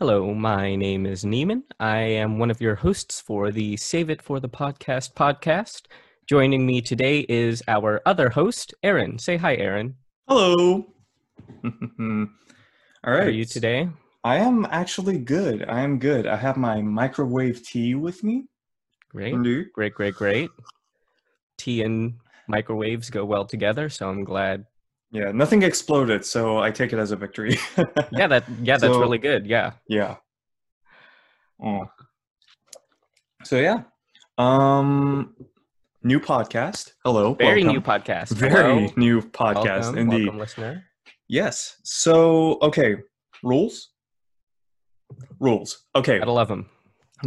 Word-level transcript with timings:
Hello, 0.00 0.32
my 0.32 0.76
name 0.76 1.06
is 1.06 1.24
Neiman. 1.24 1.64
I 1.80 1.98
am 1.98 2.38
one 2.38 2.52
of 2.52 2.60
your 2.60 2.76
hosts 2.76 3.20
for 3.20 3.50
the 3.50 3.76
Save 3.76 4.10
It 4.10 4.22
for 4.22 4.38
the 4.38 4.48
Podcast 4.48 5.14
podcast. 5.14 5.86
Joining 6.28 6.64
me 6.64 6.80
today 6.80 7.26
is 7.28 7.64
our 7.66 8.00
other 8.06 8.30
host, 8.30 8.72
Aaron. 8.84 9.18
Say 9.18 9.36
hi, 9.36 9.56
Aaron. 9.56 9.96
Hello. 10.28 10.86
All 11.64 12.28
How 13.02 13.12
are 13.12 13.28
you 13.28 13.44
today? 13.44 13.88
I 14.22 14.36
am 14.36 14.68
actually 14.70 15.18
good. 15.18 15.68
I 15.68 15.80
am 15.80 15.98
good. 15.98 16.28
I 16.28 16.36
have 16.36 16.56
my 16.56 16.80
microwave 16.80 17.64
tea 17.64 17.96
with 17.96 18.22
me. 18.22 18.46
Great, 19.08 19.34
great, 19.72 19.94
great, 19.94 20.14
great. 20.14 20.50
Tea 21.56 21.82
and 21.82 22.14
microwaves 22.46 23.10
go 23.10 23.24
well 23.24 23.46
together, 23.46 23.88
so 23.88 24.08
I'm 24.08 24.22
glad. 24.22 24.64
Yeah, 25.10 25.32
nothing 25.32 25.62
exploded, 25.62 26.24
so 26.24 26.58
I 26.58 26.70
take 26.70 26.92
it 26.92 26.98
as 26.98 27.12
a 27.12 27.16
victory. 27.16 27.58
Yeah, 28.12 28.26
that 28.26 28.44
yeah, 28.62 28.76
that's 28.76 28.92
So- 28.92 29.00
really 29.00 29.18
good. 29.18 29.46
Yeah. 29.46 29.72
yeah. 29.88 30.16
Oh. 31.62 31.86
So 33.44 33.58
yeah. 33.58 33.82
Um 34.36 35.34
new 36.02 36.20
podcast. 36.20 36.92
Hello. 37.04 37.34
Very 37.34 37.64
new 37.64 37.80
podcast. 37.80 38.30
Very 38.32 38.52
Hello. 38.52 38.92
new 38.96 39.20
podcast 39.22 39.64
welcome, 39.82 39.98
indeed. 39.98 40.24
welcome, 40.24 40.38
listener. 40.38 40.84
Yes. 41.28 41.76
So, 41.84 42.58
okay, 42.62 42.96
rules? 43.42 43.90
Rules. 45.40 45.84
Okay. 45.94 46.18
Gotta 46.18 46.32
love 46.32 46.48
them. 46.48 46.68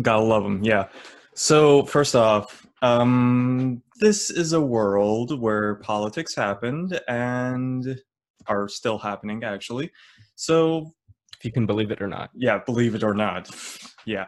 Gotta 0.01 0.23
love 0.23 0.43
them, 0.43 0.63
yeah. 0.63 0.87
So 1.35 1.83
first 1.85 2.15
off, 2.15 2.65
um, 2.81 3.83
this 4.01 4.29
is 4.31 4.51
a 4.53 4.59
world 4.59 5.39
where 5.39 5.75
politics 5.75 6.35
happened 6.35 6.99
and 7.07 8.01
are 8.47 8.67
still 8.67 8.97
happening 8.97 9.43
actually. 9.43 9.91
So 10.35 10.91
If 11.37 11.45
you 11.45 11.51
can 11.51 11.65
believe 11.65 11.91
it 11.91 12.01
or 12.01 12.07
not. 12.07 12.31
yeah, 12.35 12.57
believe 12.65 12.95
it 12.95 13.03
or 13.03 13.13
not, 13.13 13.49
yeah. 14.05 14.25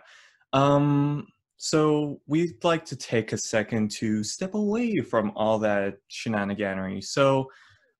Um, 0.53 1.27
so 1.57 2.21
we'd 2.27 2.63
like 2.63 2.85
to 2.85 2.95
take 2.95 3.33
a 3.33 3.38
second 3.38 3.89
to 3.99 4.23
step 4.23 4.53
away 4.53 4.99
from 4.99 5.31
all 5.35 5.57
that 5.59 5.95
shenaniganery. 6.11 7.03
So 7.03 7.49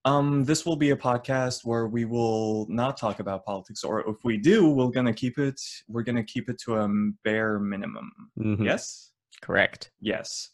um, 0.06 0.44
this 0.44 0.66
will 0.66 0.76
be 0.76 0.92
a 0.92 0.98
podcast 0.98 1.62
where 1.64 1.88
we 1.88 2.04
will 2.06 2.68
not 2.70 2.98
talk 2.98 3.20
about 3.22 3.46
politics, 3.46 3.84
or 3.84 4.02
if 4.08 4.18
we 4.24 4.38
do, 4.38 4.70
we're 4.70 4.90
gonna 4.92 5.14
keep 5.14 5.40
it. 5.40 5.60
We're 5.88 6.04
gonna 6.04 6.26
keep 6.26 6.50
it 6.50 6.60
to 6.66 6.76
a 6.76 6.88
bare 7.24 7.58
minimum. 7.58 8.12
Mhm. 8.38 8.66
Yes. 8.66 9.12
Correct. 9.42 9.92
Yes. 10.02 10.50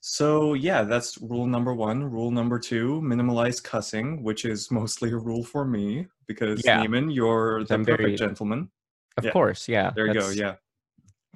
So 0.00 0.54
yeah, 0.54 0.82
that's 0.82 1.18
rule 1.20 1.46
number 1.46 1.74
one. 1.74 2.02
Rule 2.04 2.30
number 2.30 2.58
two: 2.58 3.00
minimalize 3.04 3.62
cussing, 3.62 4.22
which 4.22 4.44
is 4.44 4.70
mostly 4.70 5.10
a 5.10 5.16
rule 5.16 5.44
for 5.44 5.64
me 5.64 6.06
because 6.26 6.62
Yeah. 6.64 6.82
Neiman, 6.84 7.14
you're 7.14 7.64
the 7.64 7.74
I'm 7.74 7.84
perfect 7.84 8.00
very- 8.02 8.16
gentleman. 8.16 8.70
Of 9.18 9.24
Yeah. 9.26 9.32
course, 9.32 9.68
yeah. 9.68 9.90
There 9.94 10.06
you 10.06 10.14
go. 10.14 10.30
Yeah, 10.30 10.54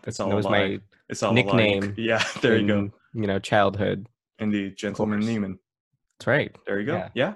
That's 0.02 0.18
all 0.20 0.30
that 0.30 0.36
was 0.36 0.46
a 0.46 0.50
my 0.50 0.64
lie. 0.64 0.78
it's 1.10 1.22
all 1.22 1.34
nickname 1.34 1.82
Alike. 1.82 1.94
Yeah, 1.98 2.24
there 2.40 2.56
you 2.56 2.66
go. 2.66 2.90
You 3.12 3.26
know, 3.26 3.38
childhood. 3.38 4.08
Indeed, 4.38 4.76
gentleman. 4.76 5.20
Neiman. 5.20 5.58
That's 6.18 6.26
right. 6.26 6.56
There 6.66 6.80
you 6.80 6.86
go. 6.86 6.94
Yeah. 6.96 7.08
Yeah. 7.14 7.34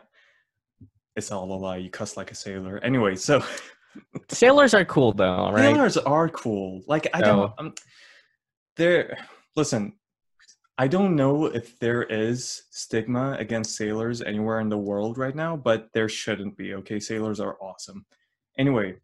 It's 1.17 1.31
all 1.33 1.53
a 1.53 1.59
lie. 1.59 1.77
You 1.79 1.91
cuss 1.91 2.17
like 2.17 2.31
a 2.31 2.35
sailor. 2.35 2.79
Anyway, 2.79 3.17
so 3.17 3.43
Sailors 4.31 4.73
are 4.75 4.85
cool 4.85 5.13
though, 5.13 5.51
right? 5.51 5.61
sailors 5.75 5.97
are 5.99 6.29
cool. 6.31 6.83
Like 6.87 7.09
I 7.13 7.19
So- 7.21 7.25
don't. 7.27 7.53
Um, 7.59 7.75
there. 8.77 9.19
Listen, 9.57 9.93
I 10.81 10.87
don't 10.87 11.17
know 11.17 11.47
if 11.47 11.77
there 11.81 12.05
is 12.05 12.63
stigma 12.71 13.33
against 13.41 13.75
sailors 13.77 14.23
anywhere 14.23 14.61
in 14.61 14.69
the 14.69 14.79
world 14.79 15.19
right 15.19 15.35
now, 15.35 15.57
but 15.57 15.89
there 15.93 16.09
shouldn't 16.09 16.57
be. 16.57 16.75
Okay, 16.75 17.01
sailors 17.01 17.41
are 17.41 17.57
awesome. 17.61 18.07
Anyway, 18.57 18.95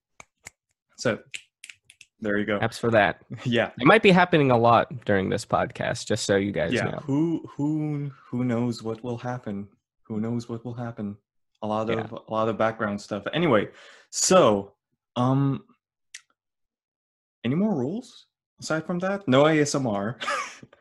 so 0.96 1.18
there 2.20 2.38
you 2.38 2.46
go. 2.46 2.60
Apps 2.60 2.78
for 2.78 2.92
that. 2.92 3.22
Yeah, 3.44 3.70
It 3.80 3.86
might 3.86 4.02
be 4.02 4.12
happening 4.12 4.52
a 4.52 4.56
lot 4.56 5.04
during 5.04 5.28
this 5.28 5.44
podcast, 5.44 6.06
just 6.06 6.24
so 6.24 6.36
you 6.36 6.52
guys 6.52 6.72
yeah. 6.72 6.84
know. 6.84 6.98
Who 7.04 7.44
who 7.56 8.10
who 8.30 8.44
knows 8.44 8.82
what 8.84 9.02
will 9.02 9.18
happen? 9.18 9.68
Who 10.04 10.20
knows 10.20 10.48
what 10.48 10.64
will 10.64 10.74
happen? 10.74 11.16
A 11.62 11.66
lot 11.66 11.88
Yeah. 11.88 12.00
of 12.00 12.12
a 12.12 12.32
lot 12.32 12.48
of 12.48 12.56
background 12.56 13.00
stuff. 13.00 13.24
Anyway, 13.32 13.68
so 14.10 14.72
um, 15.16 15.64
any 17.44 17.56
more 17.56 17.74
rules 17.74 18.26
aside 18.60 18.86
from 18.86 19.00
that? 19.00 19.26
No 19.26 19.42
ASMR. 19.44 20.22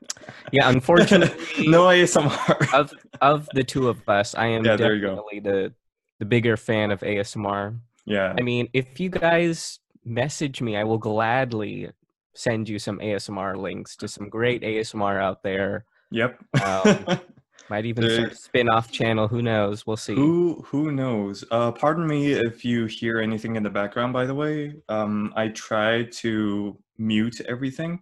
Yeah, 0.51 0.69
unfortunately, 0.69 1.67
no 1.67 1.83
ASMR. 1.85 2.73
of 2.73 2.93
of 3.21 3.47
the 3.53 3.63
two 3.63 3.89
of 3.89 4.07
us, 4.07 4.35
I 4.35 4.47
am 4.47 4.63
Yeah, 4.65 4.75
there 4.75 4.95
you 4.95 5.01
go. 5.01 5.07
definitely 5.15 5.39
the 5.39 5.73
the 6.19 6.25
bigger 6.25 6.57
fan 6.57 6.91
of 6.91 6.99
ASMR. 7.01 7.77
yeah. 8.05 8.33
I 8.37 8.41
mean, 8.41 8.69
if 8.73 8.99
you 8.99 9.09
guys 9.09 9.79
message 10.05 10.61
me, 10.61 10.77
I 10.77 10.83
will 10.83 10.97
gladly 10.99 11.89
send 12.35 12.67
you 12.69 12.79
some 12.79 12.99
ASMR 12.99 13.55
links 13.57 13.95
to 13.97 14.07
some 14.07 14.29
great 14.29 14.61
ASMR 14.63 15.21
out 15.21 15.43
there. 15.43 15.85
Yep. 16.11 16.39
Um, 16.63 17.19
Might 17.69 17.85
even 17.85 18.03
There- 18.03 18.15
start 18.15 18.31
a 18.33 18.35
spin-off 18.35 18.91
channel. 18.91 19.27
Who 19.27 19.41
knows? 19.41 19.87
We'll 19.87 19.97
see. 19.97 20.13
who 20.15 20.63
who 20.67 20.91
knows? 20.91 21.43
Uh, 21.49 21.71
pardon 21.71 22.05
me 22.05 22.33
if 22.33 22.63
you 22.65 22.85
hear 22.85 23.19
anything 23.19 23.55
in 23.55 23.63
the 23.63 23.69
background. 23.69 24.11
By 24.13 24.25
the 24.25 24.35
way, 24.35 24.75
um, 24.89 25.33
I 25.35 25.47
tried 25.47 26.11
to 26.23 26.77
mute 26.97 27.39
everything. 27.47 28.01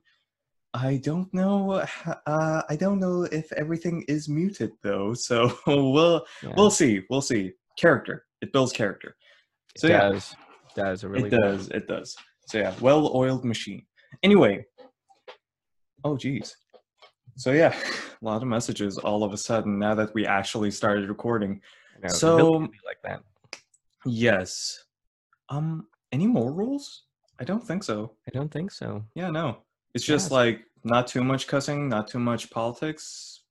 I 0.73 0.97
don't 0.97 1.31
know. 1.33 1.83
Uh, 2.25 2.61
I 2.69 2.75
don't 2.77 2.99
know 2.99 3.23
if 3.23 3.51
everything 3.53 4.05
is 4.07 4.29
muted 4.29 4.71
though. 4.81 5.13
So 5.13 5.57
we'll 5.67 6.25
Yeah, 6.41 6.53
we'll 6.55 6.71
see. 6.71 7.01
We'll 7.09 7.21
see. 7.21 7.51
Character. 7.77 8.25
It 8.41 8.53
builds 8.53 8.71
character. 8.71 9.15
it 9.75 9.81
So 9.81 9.87
yeah, 9.87 10.09
does. 10.09 10.35
Does 10.75 11.03
it 11.03 11.07
really 11.09 11.27
it 11.29 11.37
does. 11.41 11.67
It 11.69 11.87
does. 11.87 12.15
So 12.47 12.57
yeah, 12.59 12.73
well-oiled 12.81 13.43
machine. 13.45 13.85
Anyway. 14.23 14.65
Oh 16.03 16.15
geez. 16.17 16.55
So 17.35 17.51
yeah, 17.51 17.75
a 18.21 18.25
lot 18.25 18.41
of 18.41 18.47
messages 18.47 18.97
all 18.97 19.23
of 19.23 19.33
a 19.33 19.37
sudden 19.37 19.77
now 19.77 19.93
that 19.95 20.13
we 20.13 20.25
actually 20.25 20.71
started 20.71 21.09
recording. 21.09 21.61
Know, 22.01 22.07
So- 22.09 22.37
built 22.37 22.63
to 22.63 22.69
be 22.69 22.77
like 22.85 22.97
that. 23.03 23.21
Yes. 24.05 24.79
Um, 25.49 25.87
any 26.11 26.27
more 26.27 26.51
rules? 26.51 27.03
I 27.39 27.43
don't 27.43 27.63
think 27.65 27.83
so. 27.83 28.13
I 28.27 28.31
don't 28.31 28.51
think 28.51 28.71
so. 28.71 29.03
Yeah, 29.15 29.29
no. 29.29 29.63
It's 29.93 30.05
just 30.05 30.25
Yes. 30.25 30.31
like 30.31 30.65
not 30.83 31.07
too 31.07 31.23
much 31.23 31.47
cussing, 31.47 31.89
not 31.89 32.07
too 32.07 32.19
much 32.19 32.49
politics. 32.49 33.41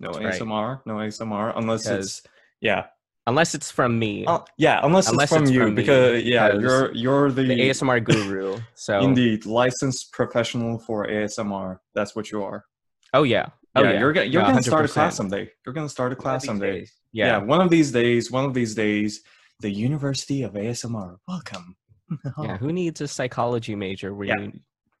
No 0.00 0.12
That's 0.12 0.24
right. 0.24 0.34
ASMR, 0.40 0.80
no 0.86 0.94
ASMR, 0.96 1.52
unless 1.56 1.86
it's 1.86 2.22
yeah, 2.60 2.86
Unless 3.26 3.54
it's 3.54 3.70
from 3.70 3.98
me, 3.98 4.24
Uh, 4.24 4.38
yeah, 4.56 4.80
unless, 4.82 5.08
Unless 5.10 5.24
it's 5.30 5.32
from 5.36 5.42
it's 5.42 5.52
you 5.52 5.60
from 5.60 5.70
me, 5.70 5.82
because 5.82 6.22
yeah, 6.24 6.48
because 6.48 6.62
you're 6.62 6.92
you're 6.94 7.30
the, 7.30 7.42
the 7.42 7.60
ASMR 7.68 8.02
guru. 8.02 8.58
So 8.74 9.00
indeed 9.00 9.44
licensed 9.44 10.12
professional 10.12 10.78
for 10.78 11.06
ASMR. 11.06 11.78
That's 11.94 12.14
what 12.16 12.30
you 12.30 12.42
are. 12.42 12.64
Oh 13.12 13.24
yeah. 13.24 13.46
Oh 13.76 13.82
yeah, 13.82 13.92
yeah. 13.92 13.98
you're 14.00 14.12
gonna 14.12 14.26
you're 14.26 14.42
Yeah, 14.42 14.48
gonna 14.48 14.62
start 14.62 14.84
a 14.84 14.88
class 14.88 15.14
100%. 15.14 15.16
someday. 15.16 15.50
You're 15.66 15.74
gonna 15.74 15.88
start 15.88 16.12
a 16.12 16.16
class 16.16 16.44
someday. 16.46 16.86
Yeah. 17.12 17.26
Yeah. 17.26 17.38
one 17.38 17.60
of 17.60 17.70
these 17.70 17.90
days, 17.92 18.30
one 18.30 18.44
of 18.44 18.54
these 18.54 18.74
days, 18.74 19.20
the 19.60 19.70
University 19.70 20.42
of 20.44 20.52
ASMR. 20.54 21.16
Welcome. 21.26 21.76
Yeah. 22.42 22.56
Who 22.56 22.72
needs 22.72 23.00
a 23.02 23.08
psychology 23.08 23.74
major 23.74 24.14
where 24.14 24.28
Yeah. 24.28 24.38
you 24.40 24.52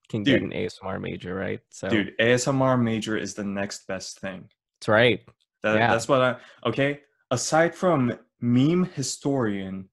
can 0.08 0.22
get 0.22 0.40
Dude. 0.40 0.42
an 0.44 0.50
ASMR 0.52 1.00
major, 1.00 1.34
right? 1.34 1.60
So 1.70 1.88
Dude, 1.88 2.14
ASMR 2.18 2.80
major 2.80 3.16
is 3.16 3.34
the 3.34 3.44
next 3.44 3.86
best 3.86 4.20
thing. 4.20 4.48
that's 4.80 4.88
right. 4.88 5.20
That, 5.62 5.76
Yeah. 5.76 5.90
That's 5.92 6.08
what 6.08 6.20
I. 6.22 6.36
Okay, 6.66 7.00
aside 7.30 7.74
from 7.74 8.12
meme 8.40 8.84
historian, 8.94 9.88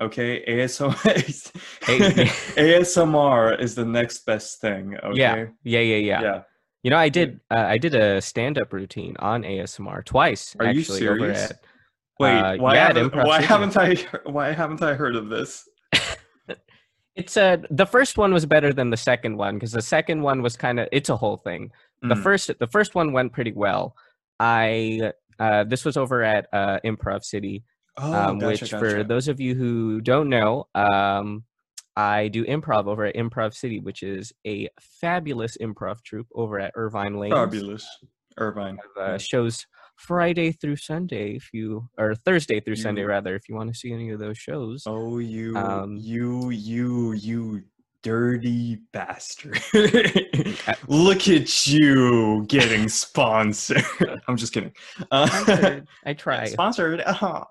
okay, 0.00 0.44
ASMR, 0.46 0.92
ASMR 2.56 3.58
is 3.60 3.74
the 3.74 3.84
next 3.84 4.26
best 4.26 4.60
thing. 4.60 4.96
Okay. 5.02 5.18
Yeah. 5.18 5.46
Yeah. 5.64 5.80
Yeah. 5.80 5.96
Yeah. 5.96 6.20
Yeah. 6.22 6.42
You 6.84 6.90
know, 6.90 6.96
I 6.98 7.08
did. 7.08 7.40
Uh, 7.50 7.64
I 7.68 7.76
did 7.78 7.94
a 7.94 8.20
stand-up 8.20 8.72
routine 8.72 9.16
on 9.18 9.42
ASMR 9.42 10.04
twice. 10.04 10.54
Are 10.60 10.66
you 10.72 10.80
actually, 10.80 11.08
over 11.08 11.18
serious? 11.18 11.50
at- 11.50 11.60
Wait, 12.20 12.36
Uh, 12.36 12.56
why, 12.56 12.74
yeah, 12.74 12.86
haven't, 12.88 13.14
why 13.14 13.40
haven't 13.40 13.76
I? 13.76 13.94
Why 14.30 14.50
haven't 14.52 14.82
I 14.82 14.94
heard 14.94 15.14
of 15.14 15.28
this? 15.28 15.68
It's 17.18 17.36
a 17.36 17.60
the 17.70 17.84
first 17.86 18.16
one 18.16 18.32
was 18.32 18.46
better 18.46 18.72
than 18.72 18.90
the 18.90 18.96
second 18.96 19.36
one 19.36 19.54
because 19.56 19.72
the 19.72 19.82
second 19.82 20.22
one 20.22 20.40
was 20.40 20.56
kind 20.56 20.78
of 20.80 20.88
it's 20.92 21.08
a 21.08 21.16
whole 21.16 21.36
thing. 21.36 21.72
The 22.02 22.14
Mm, 22.14 22.22
first 22.22 22.50
the 22.58 22.66
first 22.68 22.94
one 22.94 23.12
went 23.12 23.32
pretty 23.32 23.52
well. 23.52 23.96
I 24.38 25.12
uh 25.40 25.64
this 25.64 25.84
was 25.84 25.96
over 25.96 26.22
at 26.22 26.46
uh 26.52 26.78
Improv 26.84 27.24
City, 27.24 27.64
oh, 27.96 28.12
um, 28.12 28.38
gotcha, 28.38 28.46
which 28.64 28.70
for 28.70 29.02
those 29.02 29.26
of 29.26 29.40
you 29.40 29.54
who 29.56 30.00
don't 30.00 30.28
know, 30.28 30.68
um 30.76 31.44
I 31.96 32.28
do 32.28 32.44
improv 32.44 32.86
over 32.86 33.04
at 33.06 33.16
Improv 33.16 33.52
City, 33.54 33.80
which 33.80 34.04
is 34.04 34.32
a 34.46 34.68
fabulous 34.80 35.56
improv 35.60 36.00
troupe 36.04 36.28
over 36.32 36.60
at 36.60 36.70
Irvine 36.76 37.18
Lane. 37.18 37.32
fabulous, 37.32 37.84
Irvine. 38.38 38.78
Uh, 38.96 39.02
yeah. 39.10 39.16
Shows 39.16 39.66
Friday 39.98 40.52
through 40.52 40.76
Sunday, 40.76 41.34
if 41.36 41.48
you 41.52 41.88
or 41.98 42.14
Thursday 42.14 42.60
through 42.60 42.76
Sunday 42.76 43.02
rather, 43.02 43.34
if 43.34 43.48
you 43.48 43.54
want 43.56 43.68
to 43.72 43.78
see 43.78 43.92
any 43.92 44.10
of 44.10 44.20
those 44.20 44.38
shows. 44.38 44.84
Oh, 44.86 45.18
you, 45.18 45.56
Um, 45.56 45.96
you, 46.00 46.50
you, 46.50 47.12
you 47.12 47.62
dirty 48.02 48.78
bastard. 48.92 49.60
Look 50.88 51.28
at 51.28 51.66
you 51.66 52.44
getting 52.46 52.88
sponsored. 52.88 53.82
I'm 54.28 54.36
just 54.36 54.52
kidding. 54.52 54.72
Uh. 55.10 55.80
I 56.06 56.14
try. 56.14 56.46
Sponsored. 56.46 57.00
uh-huh. 57.00 57.44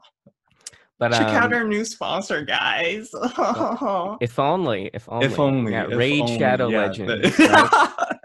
But 0.99 1.11
Check 1.11 1.27
out 1.27 1.43
um, 1.47 1.53
our 1.53 1.63
new 1.63 1.85
sponsor, 1.85 2.43
guys. 2.43 3.09
if 3.13 4.39
only, 4.39 4.89
if 4.95 5.07
only, 5.07 5.25
if 5.27 5.37
only. 5.39 5.71
yeah, 5.73 5.85
if 5.87 5.95
Raid 5.95 6.21
only, 6.21 6.39
Shadow 6.39 6.69
yeah, 6.69 6.85
Legends. 6.87 7.37
the- 7.37 7.45
right? 7.49 8.16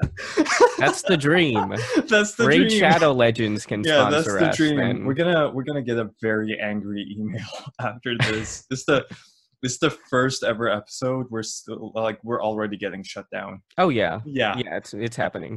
That's 0.79 1.03
the 1.03 1.17
dream. 1.17 1.75
That's 2.09 2.35
the 2.35 2.47
Raid 2.47 2.69
dream. 2.69 2.81
Shadow 2.81 3.13
Legends 3.13 3.65
can 3.67 3.83
yeah, 3.85 4.09
that's 4.11 4.25
sponsor 4.27 4.39
the 4.41 4.49
us. 4.51 4.57
dream. 4.57 5.05
We're 5.05 5.15
gonna 5.15 5.51
we're 5.51 5.65
gonna 5.65 5.83
get 5.83 5.99
a 5.99 6.11
very 6.21 6.59
angry 6.61 7.07
email 7.19 7.45
after 7.81 8.17
this. 8.19 8.65
this 8.71 8.85
the 8.85 9.07
this 9.63 9.79
the 9.79 9.91
first 9.91 10.43
ever 10.43 10.69
episode. 10.69 11.27
We're 11.31 11.43
still 11.43 11.93
like 11.95 12.19
we're 12.25 12.43
already 12.43 12.77
getting 12.77 13.03
shut 13.03 13.27
down. 13.31 13.63
Oh 13.79 13.89
yeah, 13.91 14.21
Yeah. 14.25 14.57
yeah, 14.59 14.77
it's 14.77 14.93
it's 14.95 15.17
happening. 15.17 15.57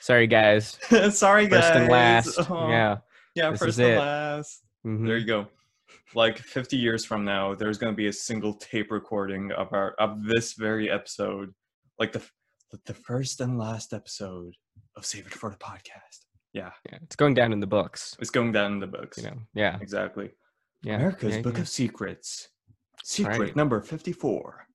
Sorry, 0.00 0.26
guys. 0.26 0.78
Sorry, 1.10 1.46
guys. 1.46 1.64
First 1.64 1.74
and 1.76 1.88
last. 1.88 2.38
Oh, 2.50 2.68
Yeah. 2.68 2.96
Yeah, 3.34 3.50
this 3.50 3.60
first 3.60 3.78
and 3.78 3.92
it. 3.92 3.98
last. 3.98 4.62
mhm. 4.86 5.06
There 5.06 5.16
you 5.18 5.26
go. 5.26 5.46
Like 6.14 6.38
50 6.38 6.76
years 6.76 7.04
from 7.04 7.24
now, 7.24 7.54
there's 7.54 7.78
going 7.78 7.92
to 7.92 7.96
be 7.96 8.06
a 8.06 8.12
single 8.12 8.54
tape 8.54 8.90
recording 8.90 9.52
of 9.52 9.72
our 9.72 9.92
of 9.98 10.24
this 10.24 10.54
very 10.54 10.90
episode, 10.90 11.52
like 11.98 12.12
the 12.12 12.22
f- 12.76 12.84
the 12.84 12.94
first 12.94 13.40
and 13.40 13.58
last 13.58 13.92
episode 13.92 14.54
of 14.96 15.04
Save 15.06 15.26
It 15.26 15.34
for 15.34 15.50
the 15.50 15.56
Podcast. 15.56 16.24
Yeah, 16.52 16.70
Yeah, 16.90 16.98
it's 17.02 17.16
going 17.16 17.34
down 17.34 17.52
in 17.52 17.60
the 17.60 17.66
books. 17.66 18.16
it's 18.18 18.30
going 18.30 18.52
down 18.52 18.72
in 18.74 18.80
the 18.80 18.86
books. 18.86 19.18
You 19.18 19.24
know. 19.24 19.36
Yeah. 19.54 19.78
Exactly. 19.80 20.30
Yeah. 20.82 20.96
America's 20.96 21.36
yeah, 21.36 21.42
Book 21.42 21.54
yeah. 21.56 21.60
of 21.62 21.68
Secrets. 21.68 22.48
Secret 23.04 23.38
right. 23.38 23.56
number 23.56 23.80
54. 23.80 24.66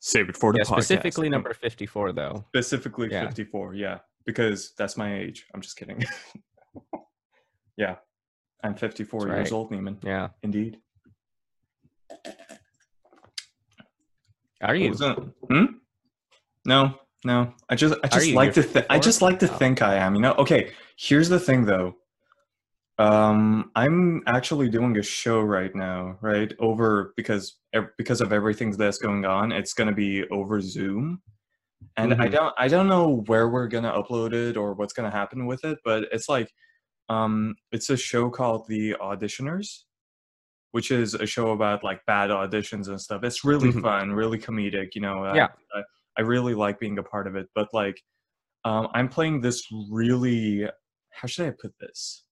Save 0.00 0.30
it 0.30 0.36
for 0.36 0.52
the 0.52 0.58
Yeah, 0.58 0.64
podcast. 0.64 0.82
specifically 0.84 1.28
number 1.28 1.52
fifty-four, 1.52 2.12
though. 2.12 2.44
Specifically 2.48 3.08
Yeah. 3.10 3.26
54, 3.26 3.74
yeah. 3.74 3.98
Because 4.24 4.72
that's 4.78 4.96
my 4.96 5.14
age. 5.14 5.44
I'm 5.54 5.60
just 5.60 5.76
kidding. 5.76 6.02
yeah. 7.76 7.96
I'm 8.64 8.74
54 8.74 9.20
That's 9.20 9.28
years 9.36 9.50
right. 9.50 9.52
old, 9.56 9.70
Neiman. 9.70 10.02
Yeah. 10.02 10.28
Indeed. 10.42 10.78
Are 14.62 14.74
you? 14.74 14.92
Hmm? 14.94 15.64
No, 16.66 16.94
no. 17.24 17.52
I 17.68 17.74
just 17.76 17.94
I 18.02 18.08
just 18.08 18.32
like 18.32 18.52
to 18.54 18.62
th- 18.62 18.86
I 18.90 18.98
just 18.98 19.22
like 19.22 19.38
to 19.40 19.50
Oh. 19.50 19.56
think 19.56 19.82
I 19.82 19.96
am, 19.96 20.14
you 20.14 20.20
know? 20.22 20.32
Okay, 20.34 20.72
here's 20.96 21.28
the 21.28 21.38
thing 21.40 21.64
though. 21.64 21.96
Um 22.98 23.70
I'm 23.74 24.22
actually 24.26 24.68
doing 24.68 24.96
a 24.98 25.02
show 25.02 25.40
right 25.40 25.74
now, 25.74 26.18
right? 26.20 26.52
Over 26.58 27.14
because 27.16 27.56
because 27.96 28.20
of 28.20 28.32
everything 28.32 28.70
that's 28.72 28.98
going 28.98 29.24
on, 29.24 29.52
it's 29.52 29.72
going 29.74 29.88
to 29.88 29.94
be 29.94 30.24
over 30.30 30.60
Zoom. 30.60 31.22
And 31.96 32.12
I 32.14 32.28
Mhm. 32.28 32.32
don't 32.32 32.54
I 32.58 32.68
don't 32.68 32.88
know 32.88 33.22
where 33.26 33.48
we're 33.48 33.68
going 33.68 33.84
to 33.84 33.90
upload 33.92 34.32
it 34.34 34.56
or 34.56 34.74
what's 34.74 34.92
going 34.92 35.10
to 35.10 35.16
happen 35.16 35.46
with 35.46 35.64
it, 35.64 35.78
but 35.84 36.04
it's 36.12 36.28
like 36.28 36.52
um 37.08 37.54
it's 37.72 37.88
a 37.90 37.96
show 37.96 38.28
called 38.30 38.66
The 38.68 38.94
Auditioners, 39.00 39.84
which 40.72 40.90
is 40.90 41.14
a 41.14 41.26
show 41.26 41.50
about 41.52 41.82
like 41.82 42.04
bad 42.06 42.30
auditions 42.30 42.88
and 42.88 43.00
stuff. 43.00 43.24
It's 43.24 43.44
really 43.44 43.72
Mhm. 43.72 43.82
fun, 43.82 44.12
really 44.12 44.38
comedic, 44.38 44.94
you 44.94 45.00
know. 45.00 45.24
Yeah. 45.34 45.48
I, 45.74 45.78
I 45.78 45.82
really 46.18 46.54
like 46.54 46.78
being 46.80 46.98
a 46.98 47.02
part 47.02 47.26
of 47.26 47.36
it, 47.36 47.46
but 47.54 47.68
like 47.72 48.00
um 48.64 48.88
I'm 48.94 49.08
playing 49.08 49.40
this 49.40 49.62
really 49.90 50.66
how 51.12 51.26
should 51.28 51.46
I 51.46 51.50
put 51.50 51.72
this? 51.80 52.24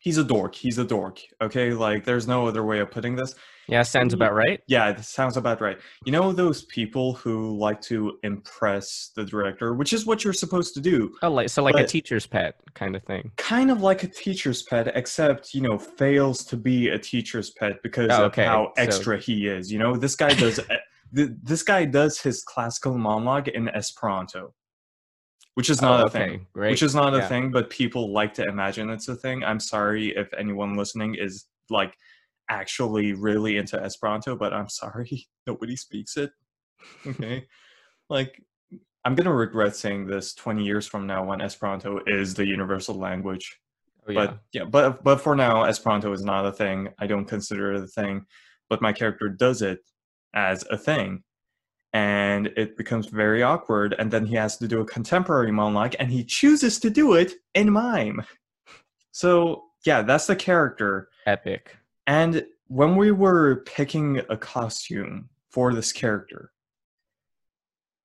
He's 0.00 0.18
a 0.18 0.24
dork. 0.24 0.54
He's 0.54 0.78
a 0.78 0.84
dork. 0.84 1.18
Okay? 1.42 1.72
Like 1.72 2.04
there's 2.04 2.28
no 2.28 2.46
other 2.46 2.64
way 2.64 2.78
of 2.80 2.90
putting 2.90 3.16
this. 3.16 3.34
Yeah, 3.68 3.82
sounds 3.82 4.14
about 4.14 4.32
right. 4.32 4.60
Yeah, 4.68 4.92
that 4.92 5.04
sounds 5.04 5.36
about 5.36 5.60
right. 5.60 5.76
You 6.04 6.12
know 6.12 6.30
those 6.32 6.62
people 6.66 7.14
who 7.14 7.58
like 7.58 7.80
to 7.82 8.16
impress 8.22 9.10
the 9.16 9.24
director, 9.24 9.74
which 9.74 9.92
is 9.92 10.06
what 10.06 10.22
you're 10.22 10.32
supposed 10.32 10.74
to 10.74 10.80
do. 10.80 11.12
Oh, 11.22 11.32
like 11.32 11.48
so, 11.48 11.64
like 11.64 11.74
a 11.74 11.84
teacher's 11.84 12.26
pet 12.26 12.54
kind 12.74 12.94
of 12.94 13.02
thing. 13.02 13.32
Kind 13.36 13.72
of 13.72 13.82
like 13.82 14.04
a 14.04 14.06
teacher's 14.06 14.62
pet, 14.62 14.92
except 14.94 15.52
you 15.54 15.62
know 15.62 15.76
fails 15.78 16.44
to 16.44 16.56
be 16.56 16.90
a 16.90 16.98
teacher's 16.98 17.50
pet 17.50 17.82
because 17.82 18.10
Oh, 18.12 18.26
of 18.26 18.32
okay, 18.32 18.44
how 18.44 18.66
so- 18.76 18.82
extra 18.82 19.18
he 19.18 19.48
is. 19.48 19.72
You 19.72 19.80
know, 19.80 19.96
this 19.96 20.14
guy 20.14 20.28
does. 20.34 20.60
th- 21.14 21.30
this 21.42 21.62
guy 21.62 21.84
does 21.84 22.20
his 22.20 22.42
classical 22.42 22.96
monologue 22.96 23.48
in 23.48 23.68
Esperanto, 23.68 24.54
which 25.54 25.70
is 25.70 25.80
not 25.80 26.00
oh, 26.00 26.02
a 26.04 26.06
okay, 26.06 26.18
thing. 26.18 26.46
great. 26.52 26.70
Which 26.70 26.82
is 26.82 26.94
not 26.94 27.14
a 27.14 27.18
Yeah. 27.18 27.28
thing, 27.28 27.50
but 27.50 27.70
people 27.70 28.12
like 28.12 28.34
to 28.34 28.44
imagine 28.44 28.90
it's 28.90 29.08
a 29.08 29.16
thing. 29.16 29.44
I'm 29.44 29.60
sorry 29.60 30.16
if 30.16 30.32
anyone 30.34 30.74
listening 30.74 31.14
is 31.14 31.46
like 31.70 31.94
actually 32.48 33.12
really 33.12 33.56
into 33.56 33.82
Esperanto, 33.82 34.36
but 34.36 34.52
I'm 34.52 34.68
sorry, 34.68 35.26
nobody 35.46 35.76
speaks 35.76 36.16
it. 36.16 36.30
Okay. 37.06 37.46
like, 38.10 38.40
I'm 39.04 39.14
going 39.14 39.26
to 39.26 39.32
regret 39.32 39.76
saying 39.76 40.06
this 40.06 40.34
20 40.34 40.64
years 40.64 40.86
from 40.86 41.06
now 41.06 41.24
when 41.24 41.40
Esperanto 41.40 42.00
is 42.06 42.34
the 42.34 42.44
universal 42.44 42.96
language. 42.96 43.58
Oh, 44.08 44.12
yeah. 44.12 44.26
But 44.26 44.38
yeah, 44.52 44.64
but 44.64 45.02
but 45.02 45.20
for 45.20 45.34
now, 45.34 45.64
Esperanto 45.64 46.12
is 46.12 46.24
not 46.24 46.46
a 46.46 46.52
thing. 46.52 46.88
I 46.98 47.06
don't 47.06 47.24
consider 47.24 47.72
it 47.72 47.82
a 47.82 47.86
thing, 47.86 48.24
but 48.68 48.80
my 48.82 48.92
character 48.92 49.28
does 49.28 49.62
it 49.62 49.80
as 50.36 50.64
a 50.70 50.78
thing. 50.78 51.24
And 51.92 52.48
it 52.56 52.76
becomes 52.76 53.06
very 53.06 53.42
awkward, 53.42 53.94
and 53.98 54.10
then 54.10 54.26
he 54.26 54.36
has 54.36 54.58
to 54.58 54.68
do 54.68 54.80
a 54.80 54.86
contemporary 54.86 55.50
monologue, 55.50 55.96
and 55.98 56.12
he 56.12 56.22
chooses 56.22 56.78
to 56.80 56.90
do 56.90 57.14
it 57.14 57.32
in 57.54 57.72
mime. 57.72 58.22
So 59.12 59.64
yeah, 59.86 60.02
that's 60.02 60.26
the 60.26 60.36
character. 60.36 61.08
Epic. 61.26 61.74
And 62.06 62.44
when 62.66 62.96
we 62.96 63.12
were 63.12 63.62
picking 63.64 64.20
a 64.28 64.36
costume 64.36 65.28
for 65.50 65.72
this 65.72 65.92
character, 65.92 66.52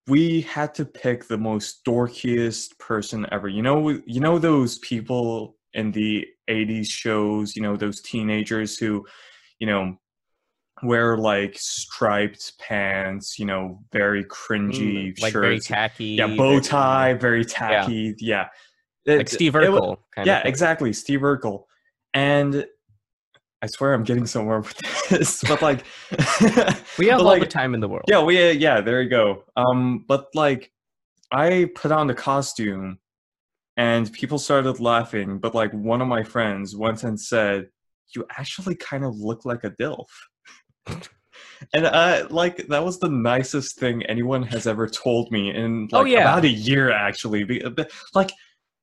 we 0.08 0.42
had 0.42 0.74
to 0.76 0.86
pick 0.86 1.26
the 1.26 1.38
most 1.38 1.84
dorkiest 1.86 2.78
person 2.80 3.28
ever. 3.32 3.48
You 3.48 3.62
know, 3.62 3.90
you 4.06 4.20
know 4.20 4.40
those 4.40 4.80
people 4.80 5.58
in 5.74 5.92
the 5.92 6.28
80s 6.50 6.90
shows, 6.90 7.56
you 7.56 7.62
know, 7.62 7.76
those 7.76 8.02
teenagers 8.02 8.78
who, 8.78 9.06
you 9.60 9.68
know, 9.68 9.98
wear 10.84 11.18
like 11.18 11.58
striped 11.58 12.58
pants, 12.60 13.38
you 13.40 13.46
know, 13.46 13.80
very 13.92 14.24
cringy 14.26 15.14
Mm, 15.14 15.22
like 15.22 15.34
very 15.34 15.56
shirts. 15.58 15.68
tacky. 15.68 16.06
yeah, 16.06 16.28
bow 16.28 16.60
tie, 16.60 17.14
very 17.14 17.46
tacky. 17.46 18.16
Yeah. 18.20 18.48
Like 19.06 19.22
It- 19.22 19.30
Steve 19.30 19.56
it 19.56 19.72
wa- 19.72 19.80
Urkel. 19.80 19.98
kind 20.14 20.28
yeah, 20.28 20.40
of 20.42 20.46
exactly, 20.46 20.94
Steve 20.94 21.22
Urkel. 21.22 21.64
And 22.14 22.66
I 23.64 23.68
swear 23.68 23.94
I'm 23.94 24.04
getting 24.04 24.26
somewhere 24.26 24.60
with 24.60 24.78
this, 25.10 25.44
but 25.44 25.62
like, 25.62 25.84
We 26.98 27.08
have 27.08 27.20
all 27.20 27.26
like, 27.26 27.42
the 27.42 27.48
time 27.48 27.74
in 27.74 27.80
the 27.80 27.88
world. 27.88 28.06
yeah, 28.08 28.22
we 28.24 28.52
yeah, 28.54 28.82
there 28.82 29.02
you 29.02 29.10
go. 29.10 29.44
Um, 29.56 30.06
but 30.08 30.28
like, 30.34 30.72
I 31.32 31.70
put 31.76 31.92
on 31.92 32.08
the 32.08 32.14
costume, 32.16 33.00
and 33.78 34.12
people 34.12 34.38
started 34.40 34.80
laughing. 34.80 35.40
But 35.40 35.56
like, 35.56 35.72
one 35.74 36.02
of 36.02 36.08
my 36.08 36.24
friends 36.24 36.76
went 36.76 37.04
and 37.04 37.20
said, 37.20 37.70
"You 38.16 38.26
actually 38.38 38.76
kind 38.76 39.06
of 39.06 39.16
look 39.18 39.46
like 39.46 39.64
a 39.64 39.70
dilf." 39.72 40.08
And 41.74 41.86
I 41.88 42.22
like 42.24 42.68
that 42.68 42.84
was 42.84 43.00
the 43.00 43.10
nicest 43.10 43.78
thing 43.78 44.04
anyone 44.08 44.42
has 44.44 44.66
ever 44.66 44.88
told 44.88 45.32
me 45.32 45.54
in 45.54 45.88
like 45.92 46.02
Oh, 46.02 46.06
yeah. 46.06 46.22
about 46.22 46.44
a 46.44 46.50
year 46.50 46.92
actually. 46.92 47.44
Like 48.16 48.32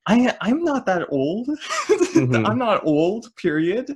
I 0.07 0.35
I'm 0.41 0.63
not 0.63 0.87
that 0.87 1.07
old. 1.11 1.49
Mhm. 2.15 2.49
I'm 2.49 2.59
not 2.59 2.85
old, 2.87 3.35
period. 3.37 3.93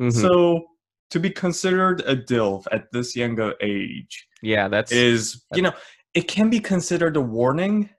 Mhm. 0.00 0.12
So 0.12 0.64
to 1.10 1.20
be 1.20 1.30
considered 1.30 2.00
a 2.06 2.16
DILF 2.16 2.64
at 2.72 2.90
this 2.92 3.14
younger 3.14 3.54
age 3.60 4.26
yeah, 4.42 4.66
that's 4.68 4.90
is 4.92 5.44
you 5.54 5.62
know 5.62 5.72
it 6.14 6.26
can 6.26 6.48
be 6.50 6.58
considered 6.58 7.16
a 7.16 7.20
warning, 7.20 7.90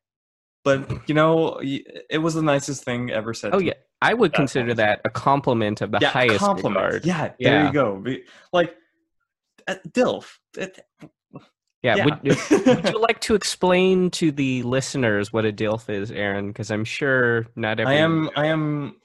but 0.64 0.90
you 1.08 1.14
know 1.14 1.60
it 1.62 2.22
was 2.22 2.34
the 2.34 2.42
nicest 2.42 2.84
thing 2.84 3.12
ever 3.12 3.34
said. 3.36 3.54
Oh 3.54 3.60
to 3.60 3.64
me. 3.64 3.68
yeah, 3.68 3.74
I 4.02 4.14
would 4.16 4.32
That's 4.32 4.38
consider 4.40 4.74
that 4.74 5.02
a 5.06 5.10
compliment 5.12 5.82
of 5.82 5.92
the 5.92 6.00
yeah, 6.02 6.10
highest 6.10 6.40
compliment. 6.40 6.84
regard. 6.86 7.06
Yeah, 7.06 7.28
there 7.40 7.54
Yeah. 7.62 7.68
you 7.68 7.74
go. 7.74 8.04
Like 8.52 8.76
uh, 9.68 9.76
DILF. 9.92 10.40
Yeah. 11.84 11.96
yeah. 11.98 12.06
Would, 12.06 12.24
would 12.66 12.90
you 12.90 13.00
like 13.00 13.20
to 13.22 13.36
explain 13.36 14.10
to 14.12 14.32
the 14.32 14.64
listeners 14.64 15.34
what 15.34 15.46
a 15.46 15.52
DILF 15.52 15.90
is, 15.90 16.12
Aaron? 16.12 16.48
Because 16.48 16.72
I'm 16.72 16.86
sure 16.86 17.46
not 17.56 17.80
every. 17.80 17.96
I 17.96 17.98
am. 17.98 18.30
I 18.36 18.48
am. 18.48 18.96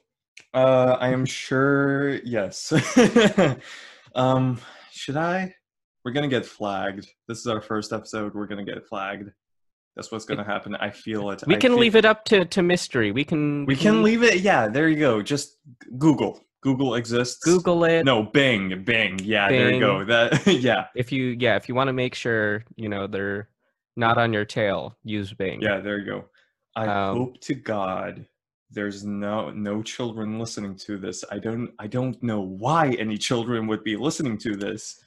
Uh, 0.55 0.97
I 1.01 1.09
am 1.09 1.27
sure. 1.27 2.15
Yes. 2.25 2.73
um, 4.15 4.61
should 4.93 5.17
I? 5.17 5.55
We're 6.05 6.13
gonna 6.13 6.29
get 6.29 6.47
flagged. 6.47 7.07
This 7.27 7.39
is 7.39 7.49
our 7.49 7.61
first 7.61 7.93
episode. 7.93 8.35
We're 8.35 8.47
gonna 8.47 8.65
get 8.65 8.87
flagged. 8.87 9.31
That's 9.97 10.13
what's 10.13 10.25
gonna 10.25 10.45
happen. 10.45 10.77
I 10.77 10.91
feel 10.91 11.31
it. 11.31 11.43
We 11.47 11.57
I 11.57 11.59
can 11.59 11.73
feel- 11.73 11.81
leave 11.81 11.97
it 11.97 12.05
up 12.05 12.25
to, 12.27 12.45
to 12.45 12.63
mystery. 12.63 13.11
We 13.11 13.25
can. 13.25 13.67
We 13.67 13.75
can 13.75 14.05
leave 14.05 14.23
it. 14.23 14.41
Yeah, 14.41 14.69
there 14.69 14.89
you 14.89 14.97
go. 15.01 15.21
Just 15.21 15.59
Google. 15.99 16.47
Google 16.61 16.95
exists. 16.97 17.43
Google 17.45 17.85
it. 17.85 18.05
No, 18.05 18.23
Bing. 18.25 18.83
Bing. 18.85 19.19
Yeah, 19.23 19.49
there 19.49 19.73
you 19.73 19.81
go. 19.81 20.05
That. 20.05 20.47
yeah. 20.61 20.87
If 20.97 21.13
you 21.13 21.37
yeah, 21.39 21.57
if 21.57 21.69
you 21.69 21.75
want 21.75 21.89
to 21.89 21.93
make 21.93 22.15
sure 22.15 22.65
you 22.77 22.89
know 22.89 23.07
they're 23.07 23.49
not 23.97 24.19
on 24.19 24.33
your 24.33 24.45
tail, 24.45 24.97
use 25.05 25.33
Bing. 25.33 25.61
Yeah, 25.61 25.81
there 25.81 25.99
you 25.99 26.07
go. 26.07 26.25
I 26.77 26.87
Um, 26.87 27.17
hope 27.17 27.41
to 27.43 27.55
God 27.55 28.27
there's 28.71 29.03
no 29.05 29.51
no 29.51 29.83
children 29.83 30.39
listening 30.39 30.77
to 30.77 30.99
this. 30.99 31.25
I 31.31 31.39
don't 31.39 31.71
I 31.79 31.87
don't 31.87 32.21
know 32.23 32.41
why 32.41 32.91
any 32.99 33.17
children 33.17 33.67
would 33.67 33.83
be 33.83 33.97
listening 33.97 34.37
to 34.39 34.57
this. 34.57 35.03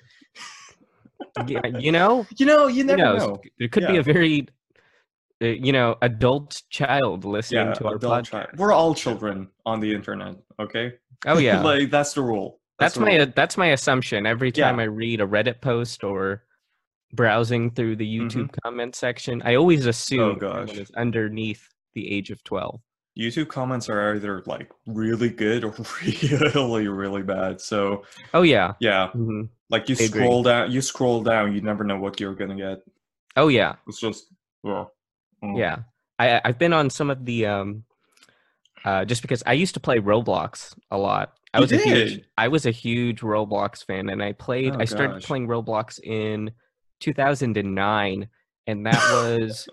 Yeah, 1.48 1.62
you 1.80 1.92
know, 1.92 2.26
You 2.38 2.46
know, 2.46 2.68
you 2.68 2.84
never 2.84 2.98
know. 3.18 3.42
It 3.60 3.72
could 3.72 3.88
be 3.88 3.98
a 3.98 4.04
very, 4.04 4.48
uh, 5.42 5.46
you 5.48 5.72
know, 5.72 5.96
adult 6.02 6.62
child 6.70 7.24
listening 7.24 7.68
Yeah, 7.68 7.74
to 7.76 7.88
our 7.88 7.96
podcast. 7.98 8.26
child. 8.26 8.50
We're 8.58 8.74
all 8.74 8.96
children 8.96 9.48
on 9.66 9.80
the 9.80 9.94
internet, 9.94 10.36
okay? 10.60 10.94
Oh 11.26 11.38
yeah, 11.48 11.62
like 11.62 11.90
that's 11.92 12.14
the 12.14 12.22
rule. 12.22 12.60
That's 12.80 12.98
what- 12.98 13.06
my 13.06 13.26
that's 13.26 13.58
my 13.58 13.68
assumption. 13.68 14.26
Every 14.26 14.52
Yeah. 14.56 14.66
time 14.68 14.80
I 14.80 14.84
read 14.86 15.22
a 15.22 15.26
Reddit 15.28 15.62
post 15.62 16.04
or 16.04 16.44
browsing 17.14 17.72
through 17.72 17.98
the 17.98 18.08
YouTube 18.20 18.48
Mm-hmm. 18.50 18.60
comment 18.64 18.96
section, 18.96 19.42
I 19.44 19.56
always 19.56 19.86
assume 19.86 20.36
everyone 20.36 20.66
gosh. 20.68 20.78
is 20.78 20.92
underneath 20.92 21.68
the 21.94 22.10
age 22.12 22.32
of 22.32 22.44
twelve. 22.44 22.82
YouTube 23.20 23.50
comments 23.50 23.90
are 23.90 24.16
either 24.16 24.42
like 24.46 24.72
really 24.88 25.30
good 25.30 25.66
or 25.66 25.76
really 26.56 26.88
really 26.88 27.22
bad. 27.24 27.60
So 27.60 28.04
Oh 28.34 28.42
yeah. 28.44 28.74
yeah, 28.80 29.10
hmm 29.10 29.44
like 29.70 29.90
you 29.90 29.96
I 30.00 30.04
agree. 30.04 30.22
scroll 30.22 30.44
down, 30.44 30.72
you 30.72 30.82
scroll 30.82 31.22
down, 31.22 31.54
you 31.54 31.62
never 31.62 31.84
know 31.84 31.98
what 32.00 32.20
you're 32.20 32.36
gonna 32.36 32.56
get. 32.56 32.80
Oh 33.36 33.50
yeah. 33.50 33.76
It's 33.88 34.00
just 34.00 34.28
yeah, 34.64 34.86
Mm. 35.44 35.58
Yeah. 35.58 35.78
I- 36.20 36.40
I've 36.46 36.58
been 36.60 36.72
on 36.74 36.90
some 36.90 37.10
of 37.10 37.26
the 37.26 37.46
um 37.48 37.84
uh 38.86 39.06
just 39.06 39.22
because 39.22 39.44
I 39.46 39.54
used 39.54 39.74
to 39.76 39.80
play 39.80 40.00
Roblox 40.00 40.74
a 40.92 40.98
lot. 40.98 41.34
I 41.54 41.58
You 41.60 41.62
was 41.64 41.72
a 41.74 41.78
huge? 41.78 42.24
I 42.38 42.48
was 42.48 42.66
a 42.66 42.72
huge 42.72 43.22
Roblox 43.22 43.86
fan 43.86 44.10
and 44.10 44.24
I 44.24 44.32
played 44.34 44.76
Oh, 44.76 44.80
I 44.80 44.86
started 44.86 45.14
gosh. 45.16 45.26
playing 45.26 45.48
Roblox 45.48 46.00
in 46.02 46.52
2009 47.02 48.28
and 48.68 48.86
that 48.86 48.94
was 49.12 49.68